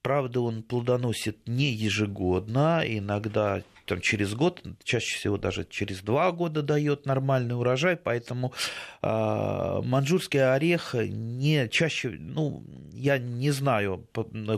правда, 0.03 0.41
он 0.41 0.63
плодоносит 0.63 1.49
не 1.49 1.73
ежегодно, 1.73 2.83
иногда 2.87 3.63
там, 3.87 4.01
через 4.01 4.35
год, 4.35 4.63
чаще 4.83 5.17
всего 5.17 5.37
даже 5.37 5.65
через 5.65 6.01
два 6.01 6.33
года 6.33 6.63
дает 6.63 7.07
нормальный 7.07 7.57
урожай, 7.57 7.97
поэтому 7.97 8.53
э, 9.03 9.81
манжурский 9.85 10.45
орех 10.45 10.95
не 10.95 11.69
чаще, 11.69 12.11
ну, 12.19 12.65
я 12.93 13.19
не 13.19 13.51
знаю 13.51 14.07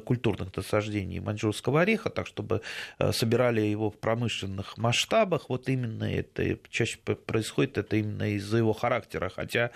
культурных 0.04 0.54
насаждений 0.56 1.20
манжурского 1.20 1.82
ореха, 1.82 2.10
так 2.10 2.26
чтобы 2.26 2.62
э, 2.98 3.12
собирали 3.12 3.60
его 3.60 3.90
в 3.90 3.98
промышленных 3.98 4.76
масштабах, 4.78 5.48
вот 5.48 5.68
именно 5.68 6.04
это 6.04 6.58
чаще 6.70 6.98
происходит 6.98 7.78
это 7.78 7.96
именно 7.96 8.34
из-за 8.34 8.58
его 8.58 8.72
характера, 8.72 9.30
хотя 9.34 9.70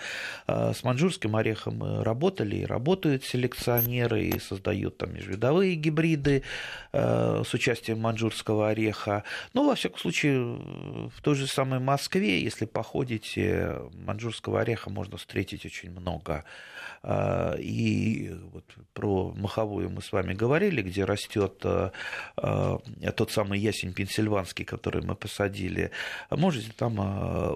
э, 0.47 0.73
с 0.73 0.83
манжурским 0.83 1.35
орехом 1.35 2.01
работали 2.03 2.57
и 2.57 2.65
работают 2.65 3.23
селекционеры 3.23 4.25
и 4.25 4.39
создают 4.39 4.97
там 4.97 5.13
межвидовые 5.13 5.75
гибриды 5.75 6.43
э, 6.93 7.43
с 7.45 7.53
участием 7.53 7.99
манжурского 7.99 8.69
ореха, 8.69 9.23
ну, 9.53 9.67
во 9.67 9.75
всяком 9.75 9.99
случае, 9.99 10.39
в 11.09 11.21
той 11.21 11.35
же 11.35 11.47
самой 11.47 11.79
Москве, 11.79 12.41
если 12.41 12.65
походите, 12.65 13.79
манжурского 13.93 14.61
ореха 14.61 14.89
можно 14.89 15.17
встретить 15.17 15.65
очень 15.65 15.91
много. 15.91 16.45
А, 17.03 17.55
и 17.55 18.29
вот 18.51 18.65
про 18.93 19.31
маховую 19.31 19.89
мы 19.89 20.01
с 20.01 20.11
вами 20.11 20.33
говорили, 20.33 20.81
где 20.81 21.03
растет 21.03 21.61
а, 21.63 21.91
а, 22.37 22.77
тот 23.15 23.31
самый 23.31 23.59
ясень 23.59 23.93
пенсильванский, 23.93 24.65
который 24.65 25.01
мы 25.01 25.15
посадили. 25.15 25.91
Можете 26.29 26.71
там 26.73 26.99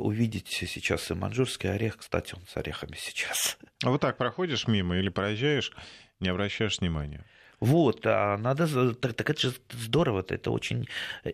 увидеть 0.01 0.47
сейчас 0.47 1.11
и 1.11 1.13
манжурский 1.13 1.71
орех. 1.71 1.97
Кстати, 1.97 2.33
он 2.35 2.41
с 2.47 2.57
орехами 2.57 2.95
сейчас. 2.97 3.57
А 3.83 3.89
вот 3.89 4.01
так 4.01 4.17
проходишь 4.17 4.67
мимо 4.67 4.97
или 4.97 5.09
проезжаешь, 5.09 5.71
не 6.19 6.29
обращаешь 6.29 6.79
внимания? 6.79 7.25
Вот, 7.65 8.01
а 8.05 8.37
надо, 8.37 8.93
так, 8.93 9.13
так 9.13 9.27
это 9.31 9.39
же 9.39 9.53
здорово, 9.71 10.23
это 10.29 10.51
очень 10.51 10.87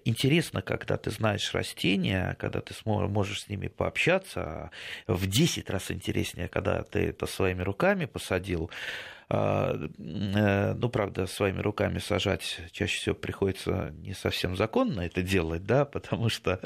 интересно, 0.05 0.61
когда 0.61 0.95
ты 0.95 1.11
знаешь 1.11 1.53
растения, 1.53 2.37
когда 2.39 2.61
ты 2.61 2.73
можешь 2.85 3.41
с 3.41 3.49
ними 3.49 3.67
пообщаться, 3.67 4.71
в 5.07 5.27
10 5.27 5.69
раз 5.69 5.91
интереснее, 5.91 6.47
когда 6.47 6.83
ты 6.83 6.99
это 7.09 7.25
своими 7.25 7.63
руками 7.63 8.05
посадил, 8.05 8.71
а, 8.71 9.20
ну, 9.97 10.89
правда, 10.89 11.25
своими 11.25 11.61
руками 11.61 11.99
сажать 11.99 12.59
чаще 12.71 12.97
всего 12.97 13.15
приходится 13.15 13.93
не 13.93 14.13
совсем 14.13 14.57
законно 14.57 15.01
это 15.01 15.21
делать, 15.21 15.63
да, 15.63 15.85
потому 15.85 16.29
что 16.29 16.59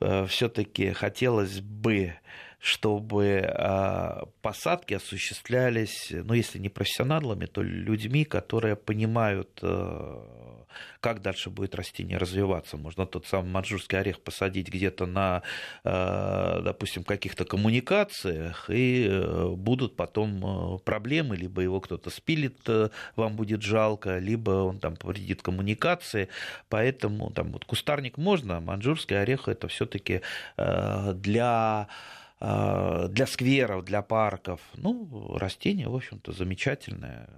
э, 0.00 0.26
все-таки 0.26 0.92
хотелось 0.92 1.60
бы 1.60 2.14
чтобы 2.62 3.40
а, 3.44 4.28
посадки 4.40 4.94
осуществлялись, 4.94 6.12
ну, 6.12 6.32
если 6.32 6.60
не 6.60 6.68
профессионалами, 6.68 7.46
то 7.46 7.60
людьми, 7.60 8.24
которые 8.24 8.76
понимают, 8.76 9.58
э, 9.62 10.61
как 11.00 11.22
дальше 11.22 11.50
будет 11.50 11.74
растение 11.74 12.18
развиваться. 12.18 12.76
Можно 12.76 13.06
тот 13.06 13.26
самый 13.26 13.50
манжурский 13.50 13.98
орех 13.98 14.20
посадить 14.20 14.68
где-то 14.68 15.06
на, 15.06 15.42
э, 15.84 16.60
допустим, 16.64 17.04
каких-то 17.04 17.44
коммуникациях, 17.44 18.70
и 18.70 19.06
э, 19.08 19.48
будут 19.56 19.96
потом 19.96 20.80
проблемы, 20.84 21.36
либо 21.36 21.62
его 21.62 21.80
кто-то 21.80 22.10
спилит, 22.10 22.68
вам 23.16 23.36
будет 23.36 23.62
жалко, 23.62 24.18
либо 24.18 24.50
он 24.50 24.78
там 24.78 24.96
повредит 24.96 25.42
коммуникации. 25.42 26.28
Поэтому 26.68 27.30
там 27.30 27.52
вот 27.52 27.64
кустарник 27.64 28.18
можно, 28.18 28.58
а 28.58 28.60
манжурский 28.60 29.20
орех 29.20 29.48
это 29.48 29.68
все-таки 29.68 30.22
для 30.56 31.88
для 32.42 33.26
скверов, 33.26 33.84
для 33.84 34.02
парков. 34.02 34.60
Ну, 34.74 35.36
растение, 35.36 35.88
в 35.88 35.94
общем-то, 35.94 36.32
замечательное, 36.32 37.28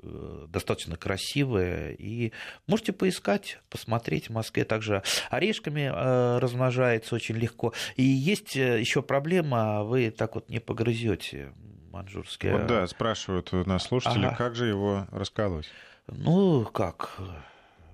э, 0.00 0.46
достаточно 0.48 0.96
красивое. 0.96 1.92
И 1.92 2.32
можете 2.68 2.92
поискать, 2.92 3.58
посмотреть 3.68 4.28
в 4.28 4.32
Москве. 4.32 4.64
Также 4.64 5.02
орешками 5.30 5.90
э, 5.92 6.38
размножается 6.38 7.16
очень 7.16 7.36
легко. 7.36 7.72
И 7.96 8.04
есть 8.04 8.56
э, 8.56 8.78
еще 8.78 9.02
проблема, 9.02 9.82
вы 9.82 10.10
так 10.10 10.36
вот 10.36 10.48
не 10.48 10.60
погрызете 10.60 11.52
манжурский. 11.90 12.52
Вот 12.52 12.66
да, 12.66 12.86
спрашивают 12.86 13.52
нас 13.66 13.84
слушатели, 13.84 14.26
ага. 14.26 14.36
как 14.36 14.54
же 14.54 14.66
его 14.66 15.08
расколоть? 15.10 15.68
Ну, 16.06 16.64
как? 16.64 17.18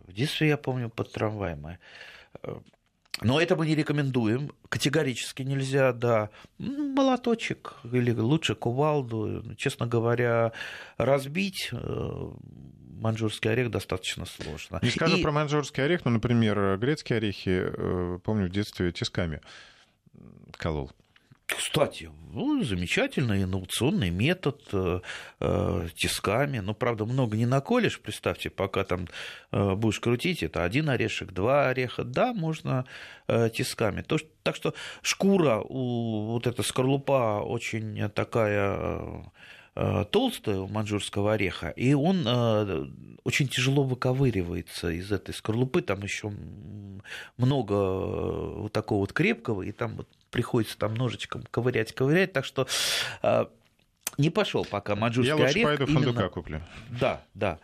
В 0.07 0.13
детстве, 0.13 0.49
я 0.49 0.57
помню, 0.57 0.91
под 0.91 1.13
трамваем 1.13 1.79
но 3.23 3.41
это 3.41 3.57
мы 3.57 3.67
не 3.67 3.75
рекомендуем, 3.75 4.51
категорически 4.69 5.43
нельзя, 5.43 5.93
да. 5.93 6.31
Молоточек 6.59 7.75
или 7.85 8.13
лучше 8.13 8.55
кувалду, 8.55 9.55
честно 9.57 9.87
говоря, 9.87 10.53
разбить 10.97 11.71
э, 11.73 12.31
манжурский 13.01 13.51
орех 13.51 13.71
достаточно 13.71 14.27
сложно. 14.27 14.79
Не 14.83 14.91
скажу 14.91 15.17
И... 15.17 15.23
про 15.23 15.33
манжурский 15.33 15.85
орех, 15.85 16.05
но, 16.05 16.11
например, 16.11 16.79
грецкие 16.79 17.19
орехи, 17.19 17.65
э, 17.65 18.19
помню, 18.23 18.47
в 18.47 18.51
детстве 18.51 18.93
тисками 18.93 19.41
колол. 20.53 20.91
Кстати, 21.57 22.11
ну, 22.33 22.63
замечательный 22.63 23.43
инновационный 23.43 24.11
метод 24.11 24.61
э, 24.73 25.01
э, 25.41 25.89
тисками. 25.95 26.59
Ну, 26.59 26.75
правда, 26.75 27.05
много 27.05 27.37
не 27.37 27.47
наколешь, 27.47 28.01
представьте, 28.01 28.51
пока 28.51 28.85
там 28.85 29.09
э, 29.53 29.75
будешь 29.75 30.01
крутить, 30.01 30.43
это 30.43 30.65
один 30.65 30.89
орешек, 30.89 31.33
два 31.33 31.69
ореха. 31.69 32.05
Да, 32.05 32.33
можно 32.33 32.87
э, 33.29 33.51
тисками. 33.51 34.03
То, 34.03 34.19
так 34.43 34.57
что 34.57 34.75
шкура, 35.03 35.61
у, 35.61 36.33
вот 36.33 36.47
эта 36.47 36.63
скорлупа 36.63 37.43
очень 37.43 38.09
такая 38.11 39.31
Э, 39.77 40.05
толстая 40.11 40.59
у 40.59 40.69
манжурского 40.69 41.35
ореха, 41.35 41.69
и 41.71 41.95
он 41.95 42.25
э, 42.27 42.87
очень 43.23 43.47
тяжело 43.49 43.85
выковыривается 43.85 44.91
из 44.91 45.13
этой 45.13 45.33
скорлупы, 45.33 45.81
там 45.81 46.03
еще 46.03 46.33
много 47.37 47.75
э, 47.75 48.55
вот 48.63 48.73
такого 48.73 49.01
вот 49.01 49.13
крепкого, 49.13 49.63
и 49.63 49.71
там 49.71 49.97
вот 49.97 50.09
приходится 50.31 50.79
там 50.79 50.95
ножичком 50.95 51.43
ковырять, 51.51 51.95
ковырять, 51.95 52.33
так 52.33 52.45
что 52.45 52.67
не 54.19 54.31
пошел 54.31 54.65
пока 54.65 54.97
манжурский 54.97 55.37
Я 55.37 55.45
орех. 55.45 55.57
Я 55.57 55.67
лучше 55.69 55.79
пойду 55.79 55.93
фундука 55.93 56.21
именно... 56.21 56.29
куплю. 56.29 56.63
Да, 56.91 57.23
да. 57.35 57.59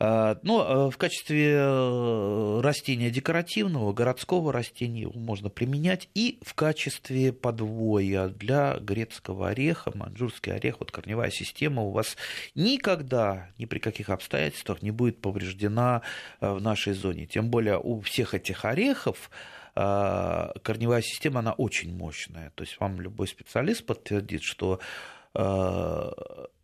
А, 0.00 0.38
но 0.42 0.86
э, 0.88 0.90
в 0.90 0.96
качестве 0.96 1.54
э, 1.54 2.60
растения 2.62 3.10
декоративного, 3.10 3.92
городского 3.92 4.52
растения 4.52 5.02
его 5.02 5.18
можно 5.18 5.48
применять 5.48 6.08
и 6.14 6.38
в 6.42 6.54
качестве 6.54 7.32
подвоя 7.32 8.28
для 8.28 8.78
грецкого 8.78 9.48
ореха, 9.48 9.90
манжурский 9.96 10.52
орех, 10.52 10.76
вот 10.78 10.92
корневая 10.92 11.30
система 11.30 11.82
у 11.82 11.90
вас 11.90 12.16
никогда, 12.54 13.50
ни 13.58 13.64
при 13.64 13.80
каких 13.80 14.08
обстоятельствах 14.08 14.82
не 14.82 14.92
будет 14.92 15.20
повреждена 15.20 16.02
э, 16.40 16.52
в 16.52 16.62
нашей 16.62 16.92
зоне. 16.92 17.26
Тем 17.26 17.48
более 17.48 17.78
у 17.78 18.00
всех 18.00 18.34
этих 18.34 18.64
орехов 18.64 19.30
корневая 19.78 21.02
система, 21.02 21.40
она 21.40 21.52
очень 21.52 21.96
мощная. 21.96 22.50
То 22.56 22.64
есть 22.64 22.80
вам 22.80 23.00
любой 23.00 23.28
специалист 23.28 23.86
подтвердит, 23.86 24.42
что 24.42 24.80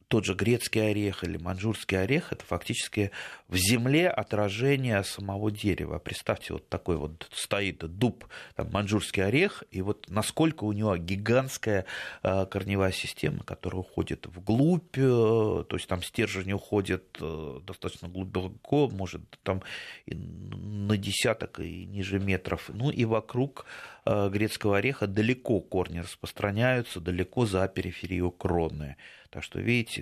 тот 0.08 0.24
же 0.24 0.34
грецкий 0.34 0.90
орех 0.90 1.24
или 1.24 1.36
манжурский 1.36 2.00
орех, 2.00 2.32
это 2.32 2.44
фактически 2.44 3.10
в 3.48 3.56
земле 3.56 4.08
отражение 4.08 5.02
самого 5.04 5.50
дерева. 5.50 5.98
Представьте, 5.98 6.54
вот 6.54 6.68
такой 6.68 6.96
вот 6.96 7.28
стоит 7.32 7.78
дуб, 7.78 8.26
там, 8.56 8.70
манжурский 8.70 9.24
орех, 9.24 9.64
и 9.70 9.82
вот 9.82 10.06
насколько 10.08 10.64
у 10.64 10.72
него 10.72 10.96
гигантская 10.96 11.84
э, 12.22 12.46
корневая 12.46 12.92
система, 12.92 13.44
которая 13.44 13.80
уходит 13.80 14.26
вглубь, 14.26 14.96
э, 14.96 15.64
то 15.68 15.76
есть 15.76 15.86
там 15.88 16.02
стержень 16.02 16.52
уходит 16.52 17.18
э, 17.20 17.60
достаточно 17.64 18.08
глубоко, 18.08 18.88
может 18.88 19.22
там 19.42 19.62
на 20.06 20.96
десяток 20.96 21.60
и 21.60 21.86
ниже 21.86 22.18
метров, 22.18 22.70
ну 22.72 22.90
и 22.90 23.04
вокруг 23.04 23.66
грецкого 24.06 24.76
ореха 24.76 25.06
далеко 25.06 25.60
корни 25.60 26.00
распространяются, 26.00 27.00
далеко 27.00 27.46
за 27.46 27.66
периферию 27.68 28.30
кроны. 28.30 28.96
Так 29.30 29.42
что, 29.42 29.60
видите, 29.60 29.93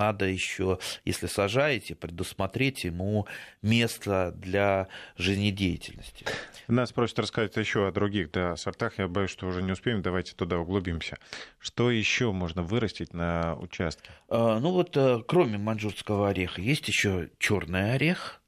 надо 0.00 0.24
еще, 0.24 0.78
если 1.04 1.26
сажаете, 1.26 1.94
предусмотреть 1.94 2.84
ему 2.84 3.26
место 3.60 4.32
для 4.34 4.88
жизнедеятельности. 5.16 6.24
Нас 6.68 6.90
просят 6.90 7.18
рассказать 7.18 7.54
еще 7.56 7.86
о 7.86 7.92
других 7.92 8.30
да, 8.30 8.56
сортах. 8.56 8.98
Я 8.98 9.08
боюсь, 9.08 9.30
что 9.30 9.46
уже 9.46 9.62
не 9.62 9.72
успеем. 9.72 10.00
Давайте 10.00 10.34
туда 10.34 10.58
углубимся. 10.58 11.18
Что 11.58 11.90
еще 11.90 12.32
можно 12.32 12.62
вырастить 12.62 13.12
на 13.12 13.56
участке? 13.56 14.10
А, 14.28 14.58
ну 14.58 14.70
вот, 14.70 14.96
э, 14.96 15.18
кроме 15.28 15.58
маньчжурского 15.58 16.30
ореха, 16.30 16.62
есть 16.62 16.88
еще 16.88 17.28
черный 17.38 17.92
орех, 17.92 18.40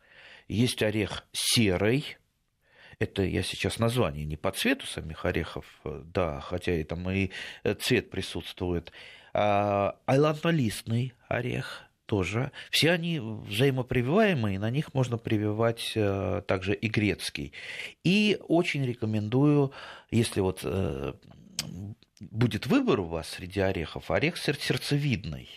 есть 0.49 0.83
орех 0.83 1.25
серый, 1.33 2.17
это 2.99 3.23
я 3.23 3.43
сейчас 3.43 3.79
название 3.79 4.25
не 4.25 4.37
по 4.37 4.53
цвету 4.53 4.87
самих 4.87 5.25
орехов, 5.25 5.67
э, 5.85 6.03
да, 6.05 6.41
хотя 6.41 6.73
и 6.73 6.85
там 6.85 7.11
и 7.11 7.31
э, 7.65 7.75
цвет 7.75 8.11
присутствует. 8.11 8.93
А, 9.35 9.97
айланднолистный 10.07 11.15
орех 11.29 11.83
тоже. 12.07 12.53
Все 12.71 12.91
они 12.91 13.21
взаимопрививаемые, 13.21 14.59
на 14.59 14.71
них 14.71 14.93
можно 14.93 15.17
прививать 15.17 15.93
э, 15.95 16.43
также 16.47 16.75
и 16.75 16.89
грецкий. 16.89 17.53
И 18.05 18.39
очень 18.49 18.85
рекомендую, 18.85 19.73
если 20.11 20.41
вот 20.41 20.63
будет 22.31 22.67
выбор 22.67 23.01
у 23.01 23.05
вас 23.05 23.29
среди 23.29 23.61
орехов, 23.61 24.11
орех 24.11 24.37
сердцевидный. 24.37 25.49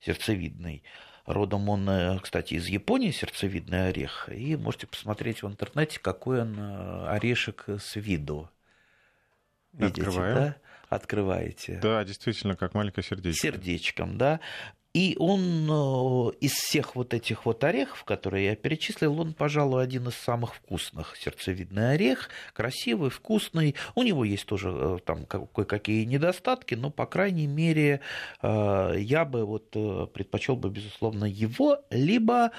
Сердцевидный. 0.00 0.82
Родом 1.24 1.68
он, 1.68 1.88
э, 1.88 2.18
кстати, 2.20 2.54
из 2.54 2.66
Японии, 2.68 3.10
сердцевидный 3.10 3.88
орех. 3.88 4.28
И 4.32 4.56
можете 4.56 4.86
посмотреть 4.86 5.42
в 5.42 5.48
интернете, 5.48 5.98
какой 5.98 6.42
он 6.42 6.56
э, 6.58 7.08
орешек 7.08 7.64
с 7.68 7.96
виду. 7.96 8.48
Видите, 9.72 10.02
Открываем. 10.02 10.34
да? 10.34 10.56
Открываете. 10.88 11.78
Да, 11.82 12.04
действительно, 12.04 12.54
как 12.56 12.74
маленькое 12.74 13.04
сердечко. 13.04 13.40
Сердечком, 13.42 14.18
да. 14.18 14.40
И 14.96 15.14
он 15.18 15.68
э, 15.70 16.30
из 16.40 16.52
всех 16.52 16.96
вот 16.96 17.12
этих 17.12 17.44
вот 17.44 17.62
орехов, 17.64 18.02
которые 18.04 18.46
я 18.46 18.56
перечислил, 18.56 19.20
он, 19.20 19.34
пожалуй, 19.34 19.82
один 19.82 20.08
из 20.08 20.14
самых 20.14 20.54
вкусных. 20.54 21.18
Сердцевидный 21.18 21.92
орех, 21.92 22.30
красивый, 22.54 23.10
вкусный. 23.10 23.74
У 23.94 24.02
него 24.02 24.24
есть 24.24 24.46
тоже 24.46 24.70
э, 24.74 24.96
там 25.04 25.26
кое-какие 25.26 26.06
недостатки, 26.06 26.74
но, 26.74 26.88
по 26.88 27.04
крайней 27.04 27.46
мере, 27.46 28.00
э, 28.40 28.94
я 28.96 29.26
бы 29.26 29.44
вот 29.44 29.72
предпочел 30.14 30.56
бы, 30.56 30.70
безусловно, 30.70 31.26
его, 31.26 31.78
либо 31.90 32.52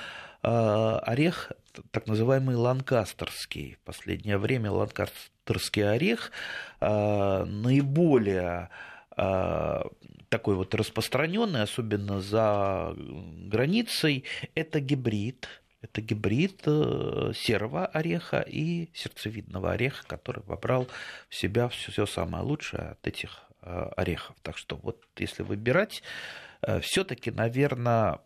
орех 0.43 1.51
так 1.89 2.05
называемый 2.05 2.55
ланкастерский. 2.55 3.77
В 3.81 3.85
последнее 3.85 4.37
время 4.37 4.71
ланкастерский 4.71 5.89
орех 5.89 6.31
наиболее 6.79 8.69
такой 9.17 10.55
вот 10.55 10.75
распространенный, 10.75 11.63
особенно 11.63 12.21
за 12.21 12.93
границей, 12.95 14.23
это 14.55 14.79
гибрид. 14.79 15.47
Это 15.81 16.01
гибрид 16.01 16.63
э, 16.65 17.33
серого 17.35 17.85
ореха 17.85 18.41
и 18.41 18.89
сердцевидного 18.93 19.73
ореха, 19.73 20.03
который 20.07 20.43
вобрал 20.43 20.87
в 21.29 21.35
себя 21.35 21.69
все 21.69 22.05
самое 22.07 22.43
лучшее 22.43 22.89
от 22.89 23.07
этих 23.07 23.43
э, 23.61 23.89
орехов. 23.95 24.35
Так 24.41 24.57
что 24.57 24.75
вот 24.75 25.03
если 25.17 25.43
выбирать, 25.43 26.01
э, 26.63 26.79
все-таки, 26.79 27.29
наверное, 27.29 28.19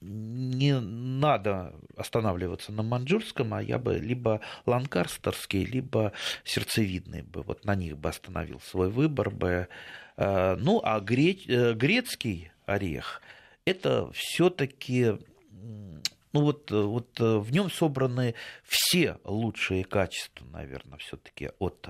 не 0.00 0.78
надо 0.78 1.74
останавливаться 1.96 2.72
на 2.72 2.82
маньчжурском, 2.82 3.54
а 3.54 3.62
я 3.62 3.78
бы 3.78 3.98
либо 3.98 4.40
ланкастерский, 4.64 5.64
либо 5.64 6.12
сердцевидный 6.44 7.22
бы, 7.22 7.42
вот 7.42 7.64
на 7.64 7.74
них 7.74 7.98
бы 7.98 8.08
остановил 8.08 8.60
свой 8.60 8.88
выбор 8.88 9.30
бы. 9.30 9.68
Э, 10.16 10.56
ну, 10.58 10.80
а 10.82 10.98
э, 10.98 11.74
грецкий 11.74 12.50
орех– 12.66 13.22
это 13.64 14.10
все-таки 14.12 15.18
ну 16.32 16.40
вот, 16.40 16.70
вот 16.72 17.20
в 17.20 17.52
нем 17.52 17.70
собраны 17.70 18.34
все 18.64 19.18
лучшие 19.22 19.84
качества, 19.84 20.44
наверное, 20.46 20.98
все-таки 20.98 21.50
от 21.60 21.88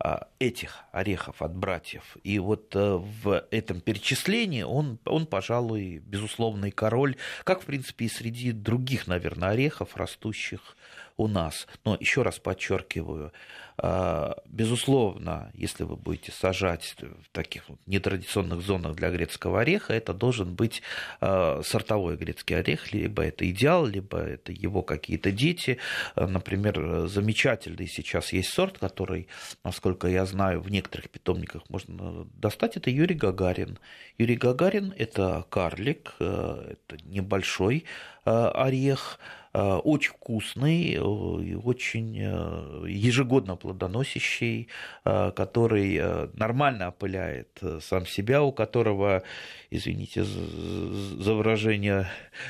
а, 0.00 0.28
этих 0.38 0.84
орехов 0.92 1.40
от 1.40 1.56
братьев. 1.56 2.16
И 2.24 2.38
вот 2.38 2.74
э, 2.74 2.96
в 2.96 3.46
этом 3.50 3.80
перечислении 3.80 4.62
он, 4.62 4.98
он, 5.04 5.24
пожалуй, 5.24 5.98
безусловный 5.98 6.72
король, 6.72 7.16
как, 7.44 7.62
в 7.62 7.64
принципе, 7.64 8.06
и 8.06 8.08
среди 8.08 8.52
других, 8.52 9.06
наверное, 9.06 9.50
орехов, 9.50 9.96
растущих 9.96 10.76
у 11.16 11.28
нас. 11.28 11.66
Но 11.84 11.96
еще 12.00 12.22
раз 12.22 12.38
подчеркиваю, 12.38 13.32
а, 13.76 14.36
безусловно, 14.46 15.50
если 15.54 15.82
вы 15.82 15.96
будете 15.96 16.30
сажать 16.30 16.94
в 17.00 17.28
таких 17.32 17.64
нетрадиционных 17.86 18.60
зонах 18.60 18.94
для 18.94 19.10
грецкого 19.10 19.60
ореха, 19.60 19.92
это 19.92 20.14
должен 20.14 20.54
быть 20.54 20.82
а, 21.20 21.60
сортовой 21.64 22.16
грецкий 22.16 22.56
орех, 22.56 22.92
либо 22.92 23.24
это 23.24 23.48
идеал, 23.50 23.86
либо 23.86 24.18
это 24.18 24.52
его 24.52 24.82
какие-то 24.82 25.32
дети. 25.32 25.78
А, 26.14 26.26
например, 26.26 27.06
замечательный 27.08 27.88
сейчас 27.88 28.32
есть 28.32 28.50
сорт, 28.50 28.78
который, 28.78 29.28
насколько 29.64 30.06
я 30.06 30.24
знаю, 30.26 30.60
в 30.60 30.70
некоторых 30.70 31.10
питомниках 31.10 31.68
можно 31.68 32.26
достать, 32.34 32.76
это 32.76 32.90
Юрий 32.90 33.16
Гагарин. 33.16 33.78
Юрий 34.18 34.36
Гагарин– 34.36 34.94
это 34.96 35.44
карлик, 35.48 36.14
это 36.18 36.96
небольшой 37.04 37.84
орех, 38.24 39.18
очень 39.54 40.10
вкусный, 40.10 40.94
э, 40.94 41.00
очень 41.00 42.18
э, 42.18 42.84
ежегодно 42.88 43.54
плодоносящий, 43.54 44.68
который 45.04 46.00
нормально 46.36 46.88
опыляет 46.88 47.60
сам 47.80 48.04
себя, 48.06 48.42
у 48.42 48.50
которого, 48.50 49.22
извините 49.70 50.24
за 50.24 51.34
выражение, 51.34 52.08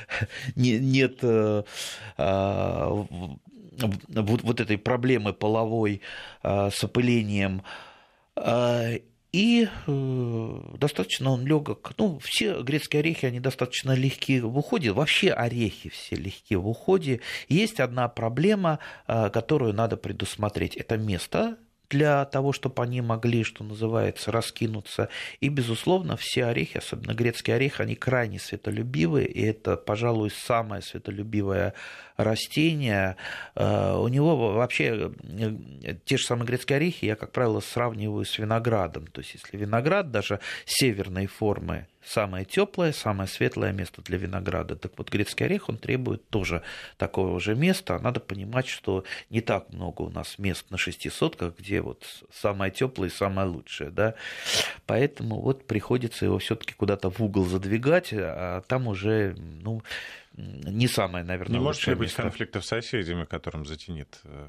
нет 0.57 1.23
вот 4.47 4.61
этой 4.61 4.79
проблемы 4.79 5.35
половой 5.35 6.01
с 6.43 6.85
опылением 6.85 7.63
и 9.35 9.69
э, 9.89 10.61
достаточно 10.79 11.33
он 11.33 11.45
легок. 11.45 11.91
Ну, 11.99 12.21
все 12.21 12.63
грецкие 12.63 13.01
орехи, 13.01 13.27
они 13.27 13.41
достаточно 13.41 13.91
легкие 13.91 14.43
в 14.43 14.57
уходе. 14.57 14.93
Вообще 14.93 15.33
орехи 15.33 15.89
все 15.89 16.15
легкие 16.15 16.61
в 16.61 16.69
уходе. 16.69 17.21
Есть 17.49 17.81
одна 17.81 18.07
проблема, 18.07 18.79
э, 19.09 19.31
которую 19.31 19.75
надо 19.75 19.97
предусмотреть. 19.97 20.77
Это 20.77 20.97
место, 20.97 21.59
для 21.91 22.25
того, 22.25 22.53
чтобы 22.53 22.83
они 22.83 23.01
могли, 23.01 23.43
что 23.43 23.65
называется, 23.65 24.33
раскинуться. 24.33 25.09
И, 25.41 25.49
безусловно, 25.49 26.17
все 26.17 26.47
орехи, 26.47 26.79
особенно 26.79 27.13
грецкий 27.13 27.55
орех, 27.55 27.81
они 27.81 27.95
крайне 27.95 28.39
светолюбивые, 28.39 29.27
и 29.27 29.43
это, 29.43 29.77
пожалуй, 29.77 30.31
самое 30.31 30.81
светолюбивое 30.83 31.75
растение. 32.17 33.17
Э, 33.55 33.97
у 33.97 34.09
него 34.09 34.53
вообще 34.53 35.13
э, 35.23 35.97
те 36.05 36.17
же 36.17 36.25
самые 36.25 36.47
грецкие 36.47 36.77
орехи 36.77 37.07
я, 37.07 37.17
как 37.17 37.33
правило, 37.33 37.61
сравниваю 37.61 38.25
с 38.25 38.39
виноградом. 38.39 39.07
То 39.07 39.21
есть, 39.21 39.35
если 39.35 39.57
виноград 39.57 40.11
даже 40.11 40.41
северной 40.65 41.27
формы 41.27 41.87
самое 42.07 42.45
теплое, 42.45 42.93
самое 42.93 43.29
светлое 43.29 43.73
место 43.73 44.03
для 44.03 44.19
винограда. 44.19 44.77
Так 44.77 44.93
вот, 44.97 45.11
грецкий 45.11 45.47
орех, 45.47 45.69
он 45.69 45.79
требует 45.79 46.29
тоже 46.29 46.63
такого 46.97 47.41
же 47.41 47.55
места. 47.55 47.99
Надо 47.99 48.21
понимать, 48.21 48.67
что 48.69 49.05
не 49.31 49.41
так 49.41 49.73
много 49.73 50.03
у 50.03 50.11
нас 50.11 50.39
мест 50.39 50.67
на 50.71 50.79
шести 50.79 51.11
сотках, 51.11 51.55
где 51.59 51.81
вот 51.81 52.05
самое 52.33 52.71
теплое 52.71 53.09
и 53.09 53.13
самое 53.13 53.49
лучшее. 53.49 53.91
Да? 53.91 54.15
Поэтому 54.87 55.41
вот 55.41 55.67
приходится 55.67 56.25
его 56.25 56.39
все-таки 56.39 56.75
куда-то 56.75 57.11
в 57.11 57.21
угол 57.21 57.45
задвигать, 57.45 58.11
а 58.13 58.63
там 58.63 58.87
уже 58.87 59.35
ну, 59.63 59.83
не 60.37 60.89
самое, 60.89 61.25
наверное, 61.25 61.59
Не 61.59 61.65
может 61.65 61.87
ли 61.87 61.95
быть 61.95 62.13
конфликтов 62.13 62.65
с 62.65 62.69
соседями, 62.69 63.25
которым 63.25 63.65
затянет 63.65 64.21
э, 64.25 64.49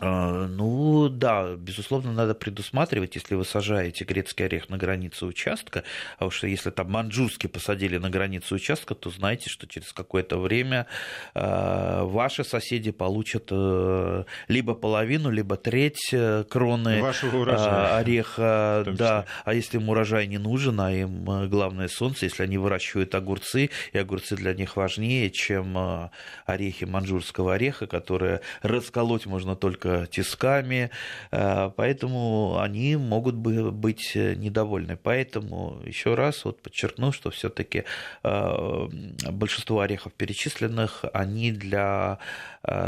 ну 0.00 1.08
да, 1.08 1.54
безусловно, 1.54 2.12
надо 2.12 2.34
предусматривать, 2.34 3.14
если 3.14 3.36
вы 3.36 3.44
сажаете 3.44 4.04
грецкий 4.04 4.46
орех 4.46 4.68
на 4.68 4.76
границе 4.76 5.24
участка, 5.24 5.84
а 6.18 6.26
уж 6.26 6.42
если 6.42 6.70
там 6.70 6.90
манджурский 6.90 7.48
посадили 7.48 7.98
на 7.98 8.10
границе 8.10 8.56
участка, 8.56 8.94
то 8.94 9.10
знайте, 9.10 9.48
что 9.48 9.68
через 9.68 9.92
какое-то 9.92 10.38
время 10.38 10.86
а, 11.34 12.04
ваши 12.04 12.42
соседи 12.42 12.90
получат 12.90 13.48
э, 13.50 14.24
либо 14.48 14.74
половину, 14.74 15.30
либо 15.30 15.56
треть 15.56 16.08
э, 16.12 16.44
кроны 16.48 17.00
урожая, 17.32 17.96
ореха. 17.96 18.84
Да, 18.94 19.26
а 19.44 19.54
если 19.54 19.78
им 19.78 19.88
урожай 19.88 20.26
не 20.26 20.38
нужен, 20.38 20.80
а 20.80 20.92
им 20.92 21.30
э, 21.30 21.46
главное 21.46 21.86
солнце, 21.86 22.24
если 22.24 22.42
они 22.42 22.58
выращивают 22.58 23.14
огурцы, 23.14 23.70
и 23.92 23.98
огурцы 23.98 24.34
для 24.34 24.54
них 24.54 24.76
важнее, 24.76 25.30
чем 25.30 26.10
орехи 26.46 26.84
манджурского 26.84 27.54
ореха, 27.54 27.86
которые 27.86 28.40
расколоть 28.62 29.26
можно 29.26 29.54
только 29.54 29.83
только 29.84 30.06
тисками, 30.06 30.90
поэтому 31.30 32.58
они 32.60 32.96
могут 32.96 33.34
быть 33.34 34.12
недовольны. 34.14 34.96
Поэтому 34.96 35.80
еще 35.84 36.14
раз 36.14 36.44
вот 36.44 36.62
подчеркну, 36.62 37.12
что 37.12 37.30
все-таки 37.30 37.84
большинство 38.22 39.80
орехов 39.80 40.12
перечисленных, 40.12 41.04
они 41.12 41.52
для 41.52 42.18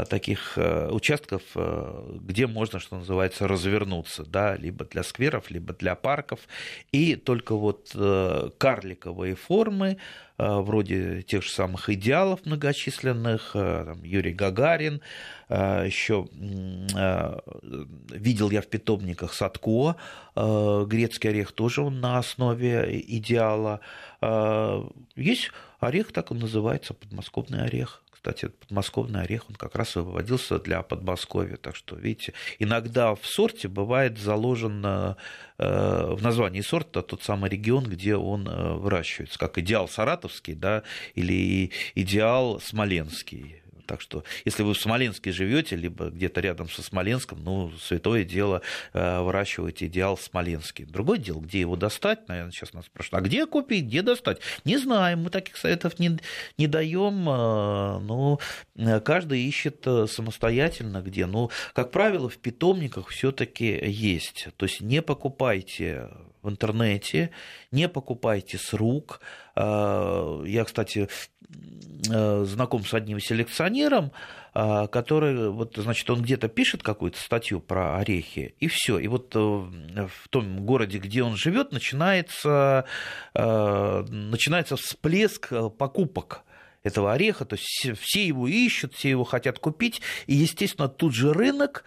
таких 0.09 0.57
участков, 0.57 1.41
где 1.55 2.47
можно, 2.47 2.79
что 2.79 2.97
называется, 2.97 3.47
развернуться, 3.47 4.23
да, 4.23 4.55
либо 4.55 4.85
для 4.85 5.03
скверов, 5.03 5.51
либо 5.51 5.73
для 5.73 5.95
парков, 5.95 6.39
и 6.91 7.15
только 7.15 7.55
вот 7.55 7.89
карликовые 8.57 9.35
формы, 9.35 9.97
Э, 9.97 10.26
вроде 10.37 11.23
тех 11.23 11.43
же 11.43 11.49
самых 11.49 11.89
идеалов 11.89 12.45
многочисленных, 12.45 13.51
э, 13.55 13.85
там, 13.85 14.03
Юрий 14.03 14.33
Гагарин, 14.33 15.01
э, 15.49 15.85
еще 15.85 16.27
видел 18.11 18.51
я 18.51 18.61
в 18.61 18.67
питомниках 18.67 19.33
Садко, 19.33 19.95
грецкий 20.35 21.29
орех 21.29 21.51
тоже 21.51 21.81
он 21.81 21.99
на 21.99 22.17
основе 22.17 23.01
идеала. 23.07 23.79
Есть 25.15 25.51
орех, 25.79 26.11
так 26.11 26.31
он 26.31 26.39
называется, 26.39 26.93
подмосковный 26.93 27.63
орех. 27.63 28.03
Кстати, 28.17 28.47
подмосковный 28.47 29.21
орех, 29.21 29.47
он 29.47 29.55
как 29.55 29.75
раз 29.75 29.95
выводился 29.95 30.57
для 30.57 30.81
Подмосковья. 30.81 31.55
Так 31.55 31.75
что, 31.75 31.95
видите, 31.95 32.33
иногда 32.57 33.13
в 33.13 33.25
сорте 33.27 33.67
бывает 33.67 34.17
заложен 34.17 34.83
э, 34.83 35.15
в 35.59 36.17
названии 36.21 36.61
сорта 36.61 37.03
тот 37.03 37.21
самый 37.21 37.51
регион, 37.51 37.83
где 37.83 38.15
он 38.15 38.47
э, 38.47 38.73
выращивается, 38.73 39.37
как 39.37 39.59
идеал 39.59 39.87
саратовский, 39.87 40.55
да, 40.55 40.81
или 41.13 41.71
идеал 41.93 42.59
смоленский. 42.59 43.61
Так 43.87 44.01
что, 44.01 44.23
если 44.45 44.63
вы 44.63 44.73
в 44.73 44.77
Смоленске 44.77 45.31
живете, 45.31 45.75
либо 45.75 46.09
где-то 46.09 46.41
рядом 46.41 46.69
со 46.69 46.83
Смоленском, 46.83 47.43
ну, 47.43 47.71
святое 47.79 48.23
дело 48.23 48.61
э, 48.93 49.21
выращивать 49.21 49.81
идеал 49.81 50.17
смоленский. 50.17 50.85
Другое 50.85 51.17
дело, 51.17 51.39
где 51.39 51.61
его 51.61 51.75
достать, 51.75 52.27
наверное, 52.27 52.51
сейчас 52.51 52.73
нас 52.73 52.85
спрашивают, 52.85 53.23
а 53.23 53.27
где 53.27 53.45
купить, 53.45 53.85
где 53.85 54.01
достать? 54.01 54.39
Не 54.65 54.77
знаем, 54.77 55.23
мы 55.23 55.29
таких 55.29 55.57
советов 55.57 55.99
не, 55.99 56.19
не 56.57 56.67
даем, 56.67 57.29
э, 57.29 57.99
но 57.99 58.39
каждый 59.05 59.41
ищет 59.41 59.81
э, 59.85 60.05
самостоятельно 60.07 61.01
где. 61.01 61.25
Ну, 61.25 61.49
как 61.73 61.91
правило, 61.91 62.29
в 62.29 62.37
питомниках 62.37 63.07
все-таки 63.07 63.79
есть. 63.85 64.49
То 64.57 64.65
есть 64.65 64.81
не 64.81 65.01
покупайте 65.01 66.09
в 66.41 66.49
интернете, 66.49 67.31
не 67.71 67.87
покупайте 67.87 68.57
с 68.57 68.73
рук. 68.73 69.21
Я, 69.55 70.63
кстати, 70.65 71.09
Э, 71.36 71.36
знаком 71.49 72.85
с 72.85 72.93
одним 72.93 73.19
селекционером, 73.19 74.11
э, 74.53 74.87
который, 74.87 75.49
вот, 75.49 75.75
значит, 75.77 76.09
он 76.09 76.21
где-то 76.21 76.47
пишет 76.47 76.83
какую-то 76.83 77.19
статью 77.19 77.59
про 77.59 77.97
орехи, 77.97 78.55
и 78.59 78.67
все. 78.67 78.99
И 78.99 79.07
вот 79.07 79.35
э, 79.35 79.39
в 79.39 80.29
том 80.29 80.65
городе, 80.65 80.99
где 80.99 81.23
он 81.23 81.35
живет, 81.35 81.71
начинается, 81.71 82.85
начинается 83.33 84.75
всплеск 84.75 85.51
покупок 85.77 86.43
этого 86.83 87.13
ореха, 87.13 87.45
то 87.45 87.55
есть 87.55 87.99
все 87.99 88.25
его 88.25 88.47
ищут, 88.47 88.93
все 88.93 89.09
его 89.09 89.23
хотят 89.23 89.59
купить, 89.59 90.01
и, 90.25 90.35
естественно, 90.35 90.87
тут 90.87 91.13
же 91.13 91.33
рынок 91.33 91.83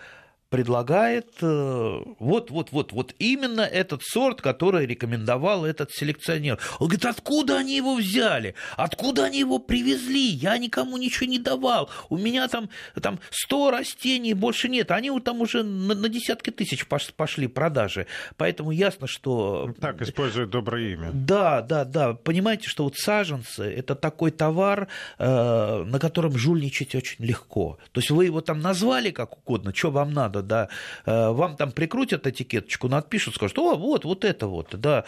предлагает 0.51 1.40
вот, 1.40 2.51
вот, 2.51 2.72
вот, 2.72 2.92
вот 2.92 3.14
именно 3.18 3.62
этот 3.62 4.03
сорт, 4.03 4.42
который 4.42 4.86
рекомендовал 4.86 5.64
этот 5.64 5.92
селекционер. 5.92 6.59
Он 6.78 6.88
говорит, 6.88 7.07
откуда 7.07 7.59
они 7.59 7.76
его 7.76 7.94
взяли? 7.94 8.55
Откуда 8.76 9.24
они 9.24 9.38
его 9.38 9.59
привезли? 9.59 10.28
Я 10.28 10.59
никому 10.59 10.96
ничего 10.96 11.26
не 11.26 11.38
давал. 11.38 11.88
У 12.09 12.18
меня 12.18 12.48
там, 12.48 12.68
там 13.01 13.20
100 13.30 13.70
растений, 13.70 14.34
больше 14.34 14.68
нет. 14.68 14.90
Они 14.90 15.11
там 15.20 15.40
уже 15.40 15.62
на, 15.62 15.94
на 15.94 16.09
десятки 16.09 16.51
тысяч 16.51 16.86
пошли 16.86 17.46
продажи. 17.46 18.07
Поэтому 18.36 18.70
ясно, 18.70 19.07
что... 19.07 19.74
Так, 19.80 20.03
используют 20.03 20.51
доброе 20.51 20.92
имя. 20.92 21.11
Да, 21.12 21.62
да, 21.62 21.84
да. 21.84 22.14
Понимаете, 22.14 22.68
что 22.68 22.84
вот 22.84 22.96
саженцы– 22.96 23.62
это 23.76 23.94
такой 23.94 24.30
товар, 24.30 24.88
э, 25.18 25.84
на 25.84 25.98
котором 25.98 26.36
жульничать 26.36 26.94
очень 26.94 27.24
легко. 27.24 27.78
То 27.92 28.01
есть 28.01 28.11
вы 28.11 28.26
его 28.26 28.40
там 28.40 28.61
назвали 28.61 29.11
как 29.11 29.38
угодно, 29.38 29.72
что 29.74 29.90
вам 29.90 30.12
надо, 30.12 30.39
года, 30.41 30.43
да, 30.43 30.68
э, 31.07 31.30
вам 31.30 31.57
там 31.57 31.72
прикрутят 31.72 32.26
этикеточку, 32.26 32.88
надпишут, 32.88 33.34
скажут, 33.34 33.59
о, 33.59 33.76
вот, 33.76 34.05
вот 34.05 34.24
это 34.24 34.47
вот, 34.47 34.68
да. 34.72 35.05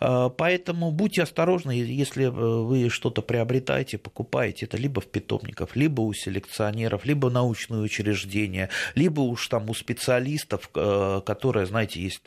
Э, 0.00 0.30
поэтому 0.36 0.90
будьте 0.90 1.22
осторожны, 1.22 1.72
если 1.72 2.26
вы 2.26 2.88
что-то 2.90 3.22
приобретаете, 3.22 3.98
покупаете, 3.98 4.66
это 4.66 4.76
либо 4.76 5.00
в 5.00 5.06
питомниках, 5.06 5.76
либо 5.76 6.00
у 6.02 6.12
селекционеров, 6.12 7.04
либо 7.04 7.30
научные 7.30 7.82
учреждения, 7.82 8.68
либо 8.94 9.20
уж 9.20 9.48
там 9.48 9.70
у 9.70 9.74
специалистов, 9.74 10.70
э, 10.74 11.20
которые, 11.24 11.66
знаете, 11.66 12.00
есть, 12.00 12.22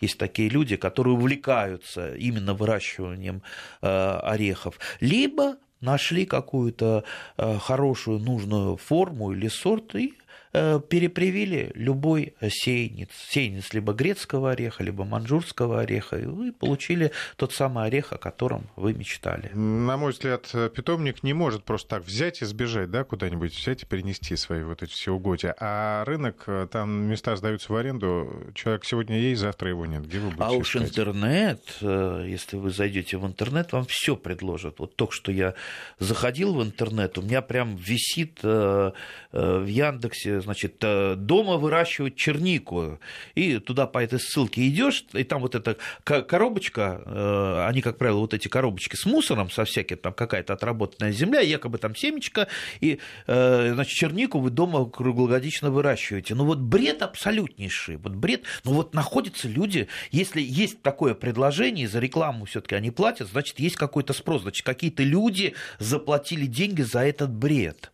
есть 0.00 0.18
такие 0.18 0.48
люди, 0.48 0.76
которые 0.76 1.14
увлекаются 1.14 2.14
именно 2.14 2.54
выращиванием 2.54 3.42
орехов, 3.80 4.78
либо 5.00 5.56
нашли 5.80 6.26
какую-то 6.26 7.04
хорошую, 7.36 8.18
нужную 8.18 8.76
форму 8.76 9.32
или 9.32 9.48
сорт 9.48 9.94
и 9.94 10.14
Э, 10.16 10.25
перепривили 10.52 11.70
любой 11.74 12.34
сеянец, 12.48 13.10
сеянец 13.28 13.72
либо 13.72 13.92
грецкого 13.92 14.52
ореха, 14.52 14.82
либо 14.82 15.04
манжурского 15.04 15.80
ореха, 15.80 16.18
и 16.18 16.26
вы 16.26 16.52
получили 16.52 17.12
тот 17.36 17.52
самый 17.52 17.86
орех, 17.86 18.12
о 18.12 18.18
котором 18.18 18.68
вы 18.76 18.94
мечтали. 18.94 19.50
На 19.54 19.96
мой 19.96 20.12
взгляд, 20.12 20.50
питомник 20.74 21.22
не 21.22 21.32
может 21.32 21.64
просто 21.64 21.88
так 21.88 22.04
взять 22.04 22.42
и 22.42 22.44
сбежать, 22.44 22.90
да, 22.90 23.04
куда-нибудь 23.04 23.54
взять 23.54 23.82
и 23.82 23.86
перенести 23.86 24.36
свои 24.36 24.62
вот 24.62 24.82
эти 24.82 24.92
все 24.92 25.12
угодья. 25.12 25.54
А 25.58 26.04
рынок, 26.04 26.44
э, 26.46 26.66
там 26.70 26.90
места 26.90 27.36
сдаются 27.36 27.72
в 27.72 27.76
аренду, 27.76 28.52
человек 28.54 28.84
сегодня 28.84 29.18
есть, 29.18 29.40
завтра 29.40 29.68
его 29.70 29.86
нет. 29.86 30.06
Где 30.06 30.18
вы 30.18 30.26
будете 30.28 30.42
А 30.44 30.50
уж 30.52 30.76
искать? 30.76 30.90
интернет, 30.90 31.62
э, 31.80 32.24
если 32.28 32.56
вы 32.56 32.70
зайдете 32.70 33.18
в 33.18 33.26
интернет, 33.26 33.72
вам 33.72 33.84
все 33.86 34.16
предложат. 34.16 34.78
Вот 34.78 34.96
только 34.96 35.12
что 35.12 35.32
я 35.32 35.54
заходил 35.98 36.54
в 36.54 36.62
интернет, 36.62 37.18
у 37.18 37.22
меня 37.22 37.42
прям 37.42 37.76
висит 37.76 38.42
в 38.42 38.94
Яндексе 39.32 40.35
значит, 40.40 40.76
э, 40.82 41.14
дома 41.16 41.56
выращивать 41.56 42.16
чернику. 42.16 42.98
И 43.34 43.58
туда 43.58 43.86
по 43.86 44.02
этой 44.02 44.20
ссылке 44.20 44.66
идешь, 44.68 45.04
и 45.12 45.24
там 45.24 45.40
вот 45.40 45.54
эта 45.54 45.76
коробочка, 46.04 47.02
э, 47.04 47.66
они, 47.68 47.82
как 47.82 47.98
правило, 47.98 48.18
вот 48.18 48.34
эти 48.34 48.48
коробочки 48.48 48.96
с 48.96 49.06
мусором, 49.06 49.50
со 49.50 49.64
всяким, 49.64 49.96
там 49.98 50.12
какая-то 50.12 50.54
отработанная 50.54 51.12
земля, 51.12 51.40
якобы 51.40 51.78
там 51.78 51.94
семечко, 51.94 52.48
и, 52.80 52.98
э, 53.26 53.72
значит, 53.74 53.94
чернику 53.94 54.38
вы 54.38 54.50
дома 54.50 54.88
круглогодично 54.88 55.70
выращиваете. 55.70 56.34
Ну 56.34 56.44
вот 56.44 56.58
бред 56.58 57.02
абсолютнейший, 57.02 57.96
вот 57.96 58.12
бред. 58.12 58.42
Ну 58.64 58.72
вот 58.72 58.94
находятся 58.94 59.48
люди, 59.48 59.88
если 60.10 60.40
есть 60.40 60.82
такое 60.82 61.14
предложение, 61.14 61.88
за 61.88 62.00
рекламу 62.00 62.44
все 62.44 62.60
таки 62.60 62.74
они 62.74 62.90
платят, 62.90 63.28
значит, 63.28 63.58
есть 63.60 63.76
какой-то 63.76 64.12
спрос, 64.12 64.42
значит, 64.42 64.64
какие-то 64.64 65.02
люди 65.02 65.54
заплатили 65.78 66.46
деньги 66.46 66.82
за 66.82 67.00
этот 67.00 67.30
бред. 67.30 67.90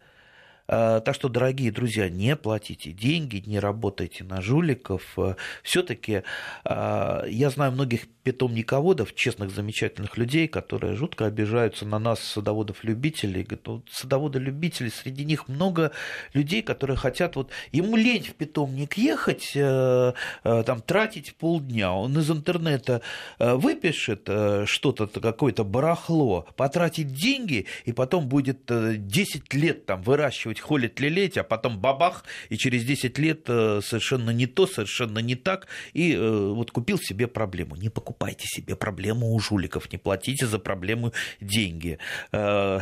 А, 0.74 1.00
так 1.00 1.14
что, 1.14 1.28
дорогие 1.28 1.70
друзья, 1.70 2.08
не 2.08 2.34
платите 2.34 2.92
деньги, 2.92 3.42
не 3.44 3.58
работайте 3.58 4.24
на 4.24 4.40
жуликов. 4.40 5.02
А, 5.18 5.36
Все-таки 5.62 6.22
а, 6.64 7.26
я 7.26 7.50
знаю 7.50 7.72
многих 7.72 8.06
питомниководов, 8.22 9.14
честных, 9.14 9.50
замечательных 9.50 10.16
людей, 10.16 10.48
которые 10.48 10.94
жутко 10.94 11.26
обижаются 11.26 11.84
на 11.84 11.98
нас, 11.98 12.20
садоводов-любителей. 12.20 13.42
Говорят, 13.42 13.66
ну, 13.66 13.82
садоводы-любители, 13.90 14.88
среди 14.88 15.24
них 15.24 15.48
много 15.48 15.92
людей, 16.32 16.62
которые 16.62 16.96
хотят, 16.96 17.36
вот 17.36 17.50
ему 17.72 17.96
лень 17.96 18.24
в 18.24 18.34
питомник 18.34 18.96
ехать, 18.96 19.52
э, 19.54 20.12
э, 20.44 20.62
там, 20.64 20.80
тратить 20.80 21.34
полдня. 21.34 21.92
Он 21.92 22.16
из 22.18 22.30
интернета 22.30 23.02
э, 23.38 23.54
выпишет 23.54 24.28
что-то, 24.66 25.06
какое-то 25.06 25.64
барахло, 25.64 26.46
потратит 26.56 27.08
деньги, 27.12 27.66
и 27.84 27.92
потом 27.92 28.28
будет 28.28 28.62
10 28.66 29.54
лет 29.54 29.86
там 29.86 30.02
выращивать, 30.02 30.60
холить, 30.62 30.98
лелеять, 31.00 31.36
а 31.36 31.44
потом 31.44 31.78
бабах, 31.78 32.24
и 32.48 32.56
через 32.56 32.84
10 32.84 33.18
лет 33.18 33.42
совершенно 33.46 34.30
не 34.30 34.46
то, 34.46 34.66
совершенно 34.66 35.18
не 35.18 35.34
так, 35.34 35.68
и 35.92 36.16
вот 36.16 36.70
купил 36.70 36.98
себе 36.98 37.26
проблему. 37.26 37.76
Не 37.76 37.88
покупай 37.88 38.12
покупайте 38.12 38.46
себе 38.46 38.76
проблему 38.76 39.34
у 39.34 39.40
жуликов, 39.40 39.92
не 39.92 39.98
платите 39.98 40.46
за 40.46 40.58
проблему 40.58 41.12
деньги. 41.40 41.98
Э, 42.32 42.80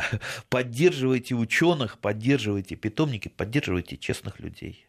поддерживайте 0.49 1.35
ученых, 1.35 1.97
поддерживайте 1.99 2.75
питомники, 2.75 3.27
поддерживайте 3.27 3.97
честных 3.97 4.39
людей. 4.39 4.85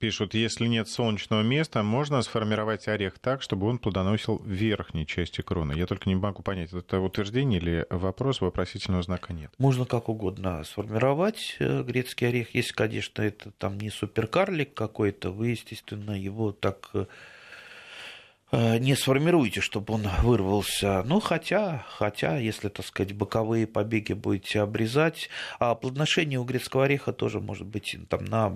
Пишут, 0.00 0.32
если 0.32 0.66
нет 0.66 0.88
солнечного 0.88 1.42
места, 1.42 1.82
можно 1.82 2.22
сформировать 2.22 2.88
орех 2.88 3.18
так, 3.18 3.42
чтобы 3.42 3.66
он 3.66 3.78
плодоносил 3.78 4.40
верхней 4.46 5.06
части 5.06 5.42
кроны. 5.42 5.74
Я 5.74 5.86
только 5.86 6.08
не 6.08 6.14
могу 6.14 6.42
понять, 6.42 6.72
это 6.72 7.00
утверждение 7.00 7.60
или 7.60 7.86
вопрос, 7.90 8.40
вопросительного 8.40 9.02
знака 9.02 9.34
нет. 9.34 9.52
Можно 9.58 9.84
как 9.84 10.08
угодно 10.08 10.64
сформировать 10.64 11.56
э, 11.58 11.82
грецкий 11.82 12.28
орех. 12.28 12.54
Если, 12.54 12.72
конечно, 12.72 13.20
это 13.20 13.50
там 13.50 13.76
не 13.76 13.90
суперкарлик 13.90 14.72
какой-то, 14.72 15.30
вы, 15.32 15.48
естественно, 15.48 16.12
его 16.12 16.52
так 16.52 16.90
Э, 16.94 17.06
не 18.52 18.96
сформируете, 18.96 19.60
чтобы 19.60 19.94
он 19.94 20.08
вырвался. 20.22 21.02
Ну, 21.04 21.20
хотя, 21.20 21.84
хотя, 21.88 22.36
если, 22.38 22.68
так 22.68 22.84
сказать, 22.84 23.12
боковые 23.12 23.66
побеги 23.66 24.12
будете 24.12 24.60
обрезать, 24.60 25.28
а 25.58 25.74
плодоношение 25.74 26.38
у 26.38 26.44
грецкого 26.44 26.84
ореха 26.84 27.12
тоже 27.12 27.40
может 27.40 27.66
быть 27.66 27.96
там 28.08 28.24
на, 28.24 28.52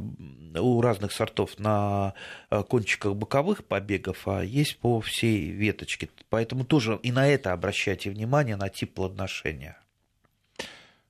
у 0.61 0.81
разных 0.81 1.13
сортов 1.13 1.59
на 1.59 2.15
э, 2.51 2.63
кончиках 2.65 3.15
боковых 3.15 3.65
побегов, 3.65 4.27
а 4.27 4.43
есть 4.43 4.79
по 4.79 5.01
всей 5.01 5.51
веточке. 5.51 6.09
Поэтому 6.29 6.65
тоже 6.65 6.99
и 7.03 7.13
на 7.13 7.29
это 7.29 7.53
обращайте 7.53 8.11
внимание, 8.11 8.57
на 8.57 8.69
тип 8.69 8.95
плодоношения. 8.95 9.77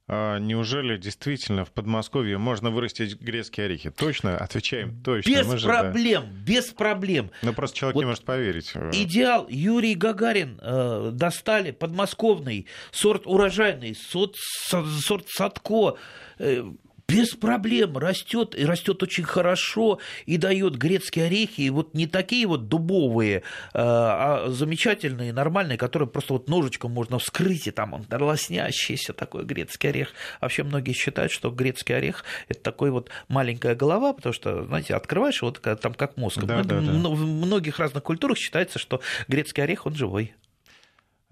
А 0.07 0.39
неужели 0.39 0.99
действительно 0.99 1.65
в 1.65 1.73
Подмосковье 1.73 2.37
можно 2.37 2.71
вырастить 2.71 3.19
грецкие 3.19 3.67
орехи? 3.67 3.91
Точно? 3.91 4.37
Отвечаем, 4.37 5.03
точно. 5.03 5.31
Без 5.31 5.47
Мы 5.47 5.59
проблем, 5.59 6.25
да. 6.25 6.45
без 6.45 6.67
проблем. 6.67 7.31
Ну, 7.41 7.55
просто 7.55 7.79
человек 7.79 7.95
вот 7.95 8.01
не 8.03 8.07
может 8.07 8.25
поверить. 8.25 8.73
Идеал 8.93 9.47
Юрий 9.49 9.95
Гагарин 9.95 10.61
э, 10.61 11.11
достали 11.11 11.71
подмосковный 11.71 12.67
сорт 12.91 13.27
урожайный, 13.27 13.95
сорт, 13.95 14.37
сорт 14.37 15.27
Садко. 15.29 15.97
Э, 16.39 16.65
без 17.09 17.35
проблем 17.35 17.99
растет, 17.99 18.55
и 18.57 18.65
растет 18.65 19.03
очень 19.03 19.25
хорошо, 19.25 19.99
и 20.27 20.37
дает 20.37 20.77
грецкие 20.77 21.27
орехи, 21.27 21.63
и 21.63 21.71
вот 21.71 21.95
не 21.95 22.07
такие 22.07 22.47
вот 22.47 22.69
дубовые, 22.69 23.43
а, 23.73 24.45
а 24.47 24.51
замечательные, 24.51 25.33
нормальные, 25.33 25.79
которые 25.79 26.09
просто 26.09 26.33
вот 26.33 26.49
ножичком 26.49 26.93
можно 26.93 27.19
вскрыть, 27.19 27.67
и 27.67 27.71
там 27.71 27.93
он 27.93 28.07
лоснящийся 28.11 29.13
такой 29.13 29.45
грецкий 29.45 29.91
орех. 29.91 30.13
Вообще 30.41 30.63
многие 30.63 30.93
считают, 30.93 31.33
что 31.33 31.51
грецкий 31.51 31.97
орех– 31.97 32.25
это 32.49 32.61
такой 32.61 32.91
вот 32.91 33.11
маленькая 33.29 33.75
голова, 33.75 34.13
потому 34.13 34.33
что, 34.33 34.65
знаете, 34.65 34.95
открываешь 34.95 35.43
его, 35.43 35.51
там 35.51 35.95
как 35.95 36.17
мозг. 36.17 36.41
Да, 36.41 36.63
да, 36.63 36.81
да. 36.81 36.93
В 36.93 37.27
многих 37.27 37.79
разных 37.79 38.03
культурах 38.03 38.39
считается, 38.39 38.79
что 38.79 39.01
грецкий 39.29 39.63
орех, 39.63 39.87
он 39.87 39.95
живой. 39.95 40.35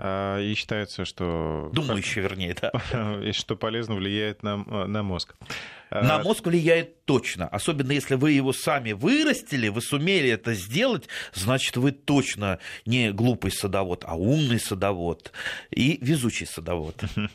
А, 0.04 0.40
и 0.40 0.52
считается, 0.54 1.04
что... 1.04 1.70
Думающий, 1.72 2.22
вернее, 2.22 2.56
да. 2.60 2.72
И 3.22 3.30
что 3.30 3.54
полезно 3.54 3.94
влияет 3.94 4.42
на, 4.42 4.56
на 4.56 5.02
мозг. 5.04 5.36
На 6.00 6.16
а, 6.16 6.22
мозг 6.22 6.46
влияет 6.46 7.04
точно. 7.04 7.48
Особенно 7.48 7.92
если 7.92 8.14
вы 8.14 8.32
его 8.32 8.52
сами 8.52 8.92
вырастили, 8.92 9.68
вы 9.68 9.82
сумели 9.82 10.30
это 10.30 10.54
сделать, 10.54 11.08
значит, 11.34 11.76
вы 11.76 11.92
точно 11.92 12.58
не 12.86 13.12
глупый 13.12 13.50
садовод, 13.50 14.04
а 14.06 14.16
умный 14.16 14.58
садовод 14.58 15.32
и 15.70 15.98
везучий 16.00 16.46
садовод. 16.46 16.96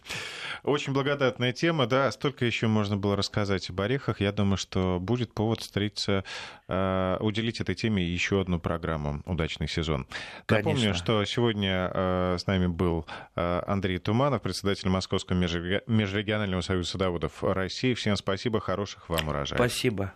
Очень 0.63 0.93
благодатная 0.93 1.53
тема, 1.53 1.85
да, 1.85 2.11
столько 2.11 2.45
еще 2.45 2.67
можно 2.67 2.97
было 2.97 3.15
рассказать 3.15 3.69
об 3.69 3.79
орехах. 3.79 4.19
Я 4.21 4.31
думаю, 4.31 4.57
что 4.57 4.97
будет 4.99 5.33
повод 5.33 5.61
встретиться, 5.61 6.23
э, 6.67 7.17
уделить 7.19 7.61
этой 7.61 7.75
теме 7.75 8.03
еще 8.03 8.41
одну 8.41 8.59
программу 8.59 9.21
«Удачный 9.25 9.67
сезон». 9.67 10.07
Конечно. 10.45 10.71
Напомню, 10.71 10.95
что 10.95 11.23
сегодня 11.25 11.91
э, 11.93 12.37
с 12.39 12.47
нами 12.47 12.67
был 12.67 13.05
э, 13.35 13.61
Андрей 13.67 13.99
Туманов, 13.99 14.41
председатель 14.41 14.89
Московского 14.89 15.35
межрегионального 15.37 16.61
союза 16.61 16.91
садоводов 16.91 17.43
России. 17.43 17.93
Всем 17.93 18.15
спасибо 18.15 18.46
спасибо, 18.47 18.59
хороших 18.61 19.09
вам 19.09 19.27
урожаев. 19.27 19.59
Спасибо. 19.59 20.13